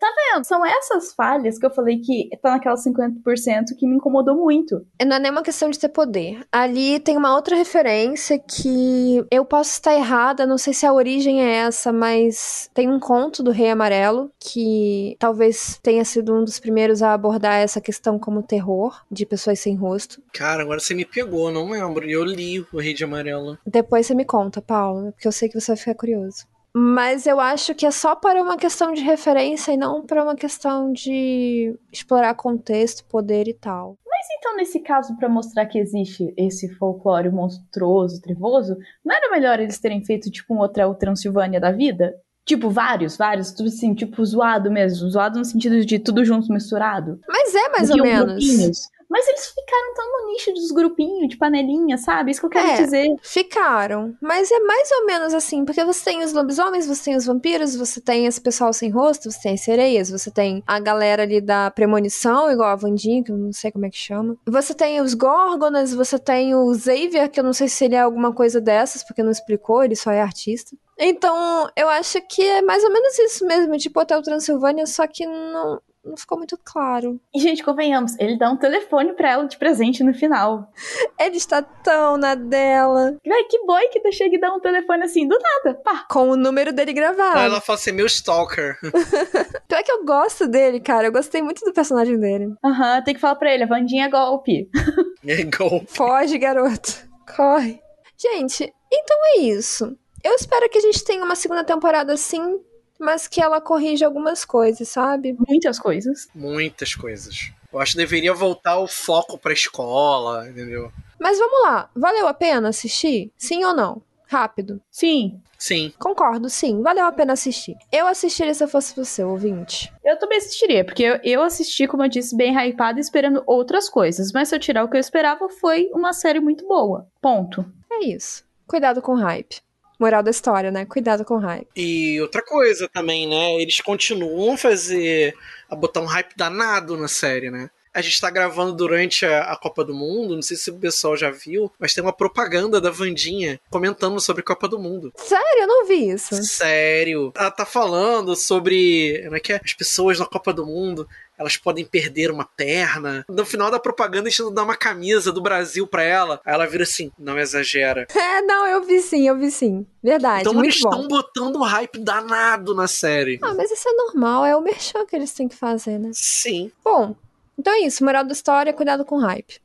[0.01, 0.45] tá vendo?
[0.45, 0.80] São essas
[1.17, 4.85] falhas que eu falei que tá naquela 50% que me incomodou muito.
[5.05, 6.41] Não é nem uma questão de ter poder.
[6.51, 11.43] Ali tem uma outra referência que eu posso estar errada, não sei se a origem
[11.43, 16.59] é essa, mas tem um conto do Rei Amarelo que talvez tenha sido um dos
[16.59, 20.23] primeiros a abordar essa questão como terror de pessoas sem rosto.
[20.33, 22.09] Cara, agora você me pegou, não lembro.
[22.09, 23.59] Eu li o Rei de Amarelo.
[23.67, 26.47] Depois você me conta, Paulo, porque eu sei que você vai ficar curioso.
[26.75, 30.37] Mas eu acho que é só para uma questão de referência e não para uma
[30.37, 33.97] questão de explorar contexto, poder e tal.
[34.07, 39.59] Mas então, nesse caso, para mostrar que existe esse folclore monstruoso, trevoso, não era melhor
[39.59, 42.15] eles terem feito tipo um hotel Transilvânia da vida?
[42.45, 45.09] Tipo, vários, vários, tudo assim, tipo, zoado mesmo.
[45.09, 47.21] Zoado no sentido de tudo junto misturado.
[47.29, 48.45] Mas é mais ou menos.
[48.45, 48.89] Grupinhos.
[49.11, 52.31] Mas eles ficaram tão no nicho dos grupinhos, de panelinha, sabe?
[52.31, 53.09] Isso que eu quero é, dizer.
[53.23, 54.15] Ficaram.
[54.21, 57.75] Mas é mais ou menos assim, porque você tem os lobisomens, você tem os vampiros,
[57.75, 61.41] você tem esse pessoal sem rosto, você tem as sereias, você tem a galera ali
[61.41, 64.37] da premonição, igual a Vandinha, que eu não sei como é que chama.
[64.47, 68.01] Você tem os Górgonas, você tem o Xavier, que eu não sei se ele é
[68.01, 70.77] alguma coisa dessas, porque não explicou, ele só é artista.
[70.97, 75.27] Então, eu acho que é mais ou menos isso mesmo, tipo Hotel Transilvânia, só que
[75.27, 77.21] não, não ficou muito claro.
[77.35, 80.71] E, gente, convenhamos, ele dá um telefone pra ela de presente no final.
[81.19, 83.17] Ele está tão na dela.
[83.27, 86.07] Ai, que boy que tu chega e dá um telefone assim, do nada, pá.
[86.11, 87.39] Com o número dele gravado.
[87.39, 88.79] Aí ela fala assim, meu stalker.
[89.69, 91.07] Pior que eu gosto dele, cara.
[91.07, 92.55] Eu gostei muito do personagem dele.
[92.65, 94.69] Aham, uhum, tem que falar pra ele, a Vandinha é golpe.
[95.27, 95.87] É golpe.
[95.87, 97.07] Foge, garoto.
[97.37, 97.79] Corre.
[98.17, 99.95] Gente, então é isso.
[100.25, 102.59] Eu espero que a gente tenha uma segunda temporada assim,
[103.01, 105.35] mas que ela corrija algumas coisas, sabe?
[105.49, 106.29] Muitas coisas.
[106.35, 107.51] Muitas coisas.
[107.73, 110.93] Eu acho que deveria voltar o foco pra escola, entendeu?
[111.19, 113.33] Mas vamos lá, valeu a pena assistir?
[113.37, 114.03] Sim ou não?
[114.27, 114.81] Rápido.
[114.91, 115.41] Sim.
[115.59, 115.93] Sim.
[115.99, 116.81] Concordo, sim.
[116.83, 117.77] Valeu a pena assistir.
[117.93, 119.93] Eu assistiria se eu fosse você, ouvinte.
[120.05, 124.33] Eu também assistiria, porque eu, eu assisti, como eu disse, bem hypada, esperando outras coisas.
[124.33, 127.07] Mas se eu tirar o que eu esperava, foi uma série muito boa.
[127.21, 127.67] Ponto.
[127.93, 128.45] É isso.
[128.67, 129.61] Cuidado com o hype.
[130.01, 130.87] Moral da história, né?
[130.87, 131.69] Cuidado com o hype.
[131.77, 133.61] E outra coisa também, né?
[133.61, 135.35] Eles continuam a fazer.
[135.69, 137.69] a botar um hype danado na série, né?
[137.93, 141.17] A gente tá gravando durante a, a, Copa do Mundo, não sei se o pessoal
[141.17, 145.13] já viu, mas tem uma propaganda da Vandinha comentando sobre a Copa do Mundo.
[145.17, 145.61] Sério?
[145.61, 146.35] Eu não vi isso.
[146.43, 147.33] Sério.
[147.37, 149.61] Ela tá falando sobre como é que é?
[149.63, 151.09] as pessoas na Copa do Mundo
[151.41, 153.25] elas podem perder uma perna.
[153.27, 156.39] No final da propaganda, a gente dá uma camisa do Brasil pra ela.
[156.45, 158.07] Aí ela vira assim: não exagera.
[158.21, 159.87] É, não, eu vi sim, eu vi sim.
[160.03, 160.43] Verdade.
[160.43, 163.39] Então eles estão botando um hype danado na série.
[163.43, 166.11] Ah, mas isso é normal, é o merchan que eles têm que fazer, né?
[166.13, 166.71] Sim.
[166.85, 167.17] Bom,
[167.61, 168.03] então é isso.
[168.05, 169.61] Moral da história, cuidado com hype.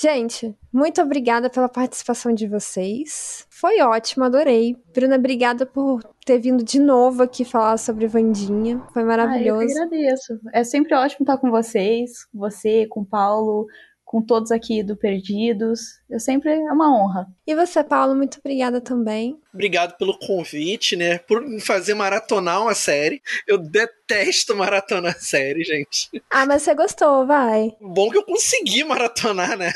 [0.00, 3.44] Gente, muito obrigada pela participação de vocês.
[3.50, 4.76] Foi ótimo, adorei.
[4.94, 8.80] Bruna, obrigada por ter vindo de novo aqui falar sobre Vandinha.
[8.92, 9.60] Foi maravilhoso.
[9.60, 10.40] Ah, eu que agradeço.
[10.52, 13.66] É sempre ótimo estar com vocês, com você, com o Paulo,
[14.08, 16.00] com todos aqui do Perdidos.
[16.08, 17.28] Eu sempre é uma honra.
[17.46, 19.38] E você, Paulo, muito obrigada também.
[19.52, 21.18] Obrigado pelo convite, né?
[21.18, 23.20] Por me fazer maratonar uma série.
[23.46, 26.08] Eu detesto maratonar série, gente.
[26.30, 27.70] Ah, mas você gostou, vai.
[27.78, 29.74] Bom que eu consegui maratonar, né?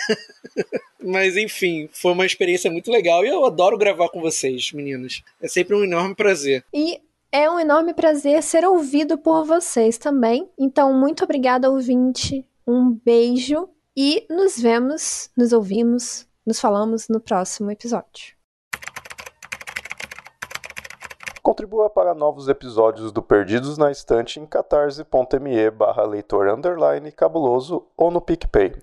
[1.05, 5.23] mas enfim, foi uma experiência muito legal e eu adoro gravar com vocês, meninos.
[5.43, 6.65] É sempre um enorme prazer.
[6.73, 6.99] E
[7.31, 10.49] é um enorme prazer ser ouvido por vocês também.
[10.59, 12.47] Então, muito obrigada, ouvinte.
[12.67, 18.35] Um beijo e nos vemos, nos ouvimos, nos falamos no próximo episódio.
[21.43, 28.11] Contribua para novos episódios do Perdidos na Estante em catarse.me barra leitor underline cabuloso ou
[28.11, 28.75] no PicPay.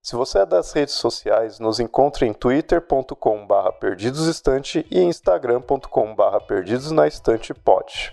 [0.00, 6.40] Se você é das redes sociais, nos encontre em twitter.com barra perdidosestante e instagram.com barra
[6.40, 8.12] perdidosnaestantepod.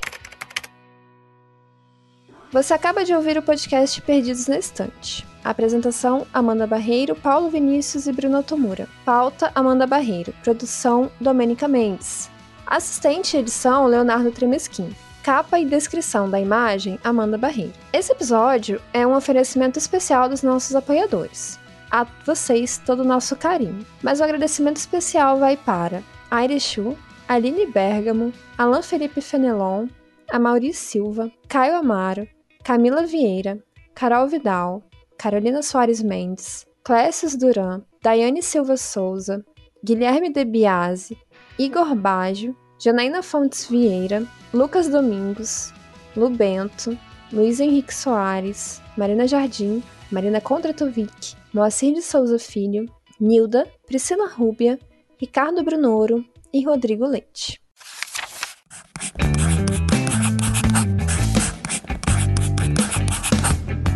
[2.53, 5.25] Você acaba de ouvir o podcast Perdidos na Estante.
[5.43, 8.87] Apresentação: Amanda Barreiro, Paulo Vinícius e Bruno Tomura.
[9.03, 10.31] Pauta: Amanda Barreiro.
[10.43, 12.29] Produção: Domênica Mendes.
[12.67, 14.95] Assistente edição: Leonardo Tremesquim.
[15.23, 17.73] Capa e descrição da imagem: Amanda Barreiro.
[17.91, 21.59] Esse episódio é um oferecimento especial dos nossos apoiadores.
[21.89, 23.83] A vocês todo o nosso carinho.
[23.99, 26.95] Mas o agradecimento especial vai para Aire Chu,
[27.27, 29.87] Aline Bergamo, Alan Felipe Fenelon,
[30.31, 32.27] Amaury Silva, Caio Amaro,
[32.63, 33.61] Camila Vieira,
[33.93, 34.81] Carol Vidal,
[35.17, 39.43] Carolina Soares Mendes, Clécius Duran, Daiane Silva Souza,
[39.83, 41.17] Guilherme De Biase,
[41.59, 45.73] Igor Baggio, Janaína Fontes Vieira, Lucas Domingos,
[46.15, 46.97] Lu Bento,
[47.33, 52.85] Luiz Henrique Soares, Marina Jardim, Marina Kondratovic, Moacir de Souza Filho,
[53.19, 54.79] Nilda, Priscila Rúbia,
[55.19, 57.59] Ricardo Brunoro e Rodrigo Leite.